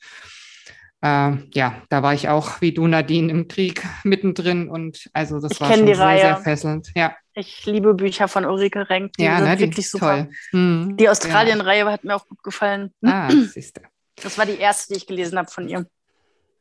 äh, 1.01 1.33
ja, 1.53 1.81
da 1.89 2.03
war 2.03 2.13
ich 2.13 2.27
auch 2.27 2.61
wie 2.61 2.73
du, 2.73 2.87
Nadine, 2.87 3.31
im 3.31 3.47
Krieg 3.47 3.83
mittendrin. 4.03 4.67
Und 4.69 5.09
also 5.13 5.39
das 5.39 5.53
ich 5.53 5.61
war 5.61 5.73
schon 5.73 5.85
sehr, 5.85 5.99
Reihe. 5.99 6.19
sehr 6.19 6.37
fesselnd. 6.37 6.91
Ja. 6.95 7.15
Ich 7.33 7.65
liebe 7.65 7.93
Bücher 7.93 8.27
von 8.27 8.45
Ulrike 8.45 8.89
Renk. 8.89 9.13
Die 9.13 9.23
ja, 9.23 9.37
sind 9.37 9.47
ne, 9.47 9.59
wirklich 9.59 9.89
super. 9.89 10.27
Hm, 10.51 10.95
die 10.97 11.09
Australien-Reihe 11.09 11.81
ja. 11.81 11.91
hat 11.91 12.03
mir 12.03 12.15
auch 12.15 12.27
gut 12.27 12.41
gefallen. 12.43 12.91
Ah, 13.03 13.29
siehste. 13.29 13.81
Das 14.21 14.37
war 14.37 14.45
die 14.45 14.57
erste, 14.57 14.93
die 14.93 14.97
ich 14.97 15.07
gelesen 15.07 15.37
habe 15.37 15.51
von 15.51 15.67
ihr. 15.67 15.85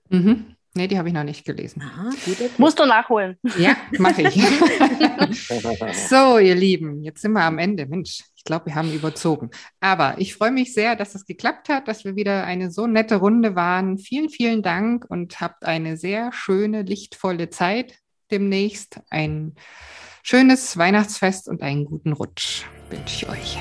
Mhm. 0.09 0.57
Nee, 0.77 0.89
die 0.89 0.99
habe 0.99 1.09
ich 1.09 1.15
noch 1.15 1.23
nicht 1.23 1.45
gelesen. 1.45 1.83
Aha, 1.83 2.11
Musst 2.59 2.81
du 2.81 2.85
nachholen. 2.85 3.39
Ja, 3.59 3.77
mache 3.99 4.23
ich. 4.23 4.35
so, 6.09 6.39
ihr 6.39 6.57
Lieben, 6.57 7.03
jetzt 7.05 7.23
sind 7.23 7.33
wir 7.33 7.43
am 7.43 7.59
Ende. 7.59 7.87
Mensch, 7.87 8.25
ich 8.35 8.43
glaube, 8.45 8.67
wir 8.67 8.75
haben 8.75 8.93
überzogen. 8.93 9.51
Aber 9.81 10.17
ich 10.19 10.35
freue 10.35 10.51
mich 10.51 10.75
sehr, 10.75 10.97
dass 10.97 11.15
es 11.15 11.27
geklappt 11.27 11.69
hat, 11.69 11.87
dass 11.87 12.05
wir 12.05 12.17
wieder 12.17 12.45
eine 12.45 12.73
so 12.73 12.89
nette 12.89 13.17
Runde 13.17 13.55
waren. 13.55 13.99
Vielen, 13.99 14.29
vielen 14.29 14.63
Dank 14.63 15.07
und 15.09 15.41
habt 15.41 15.65
eine 15.65 15.97
sehr 15.97 16.33
schöne, 16.33 16.83
lichtvolle 16.83 17.51
Zeit 17.51 17.95
demnächst. 18.33 19.01
Ein 19.11 19.55
schönes 20.25 20.77
Weihnachtsfest 20.77 21.49
und 21.49 21.63
einen 21.63 21.85
guten 21.85 22.13
Rutsch 22.13 22.65
wünsche 22.91 23.27
ich 23.27 23.29
euch. 23.29 23.59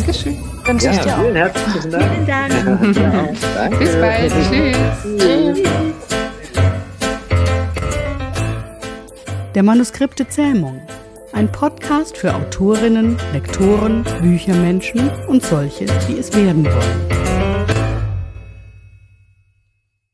Dankeschön. 0.00 0.38
Wünsche 0.64 0.86
ja, 0.86 0.92
ich 0.92 0.98
dir 1.00 1.12
vielen 1.12 1.36
herzlichen 1.36 1.90
Dank. 1.90 2.04
Vielen 2.04 2.26
Dank. 2.26 2.96
Ja, 2.96 3.12
danke. 3.54 3.76
Bis 3.76 3.96
bald. 3.96 4.32
Tschüss. 4.32 4.76
Tschüss. 5.18 5.60
Der 9.54 9.62
Manuskripte 9.62 10.26
Zähmung. 10.26 10.80
Ein 11.32 11.52
Podcast 11.52 12.16
für 12.16 12.34
Autorinnen, 12.34 13.18
Lektoren, 13.34 14.04
Büchermenschen 14.22 15.10
und 15.28 15.44
solche, 15.44 15.84
die 16.08 16.18
es 16.18 16.34
werden 16.34 16.64
wollen. 16.64 17.39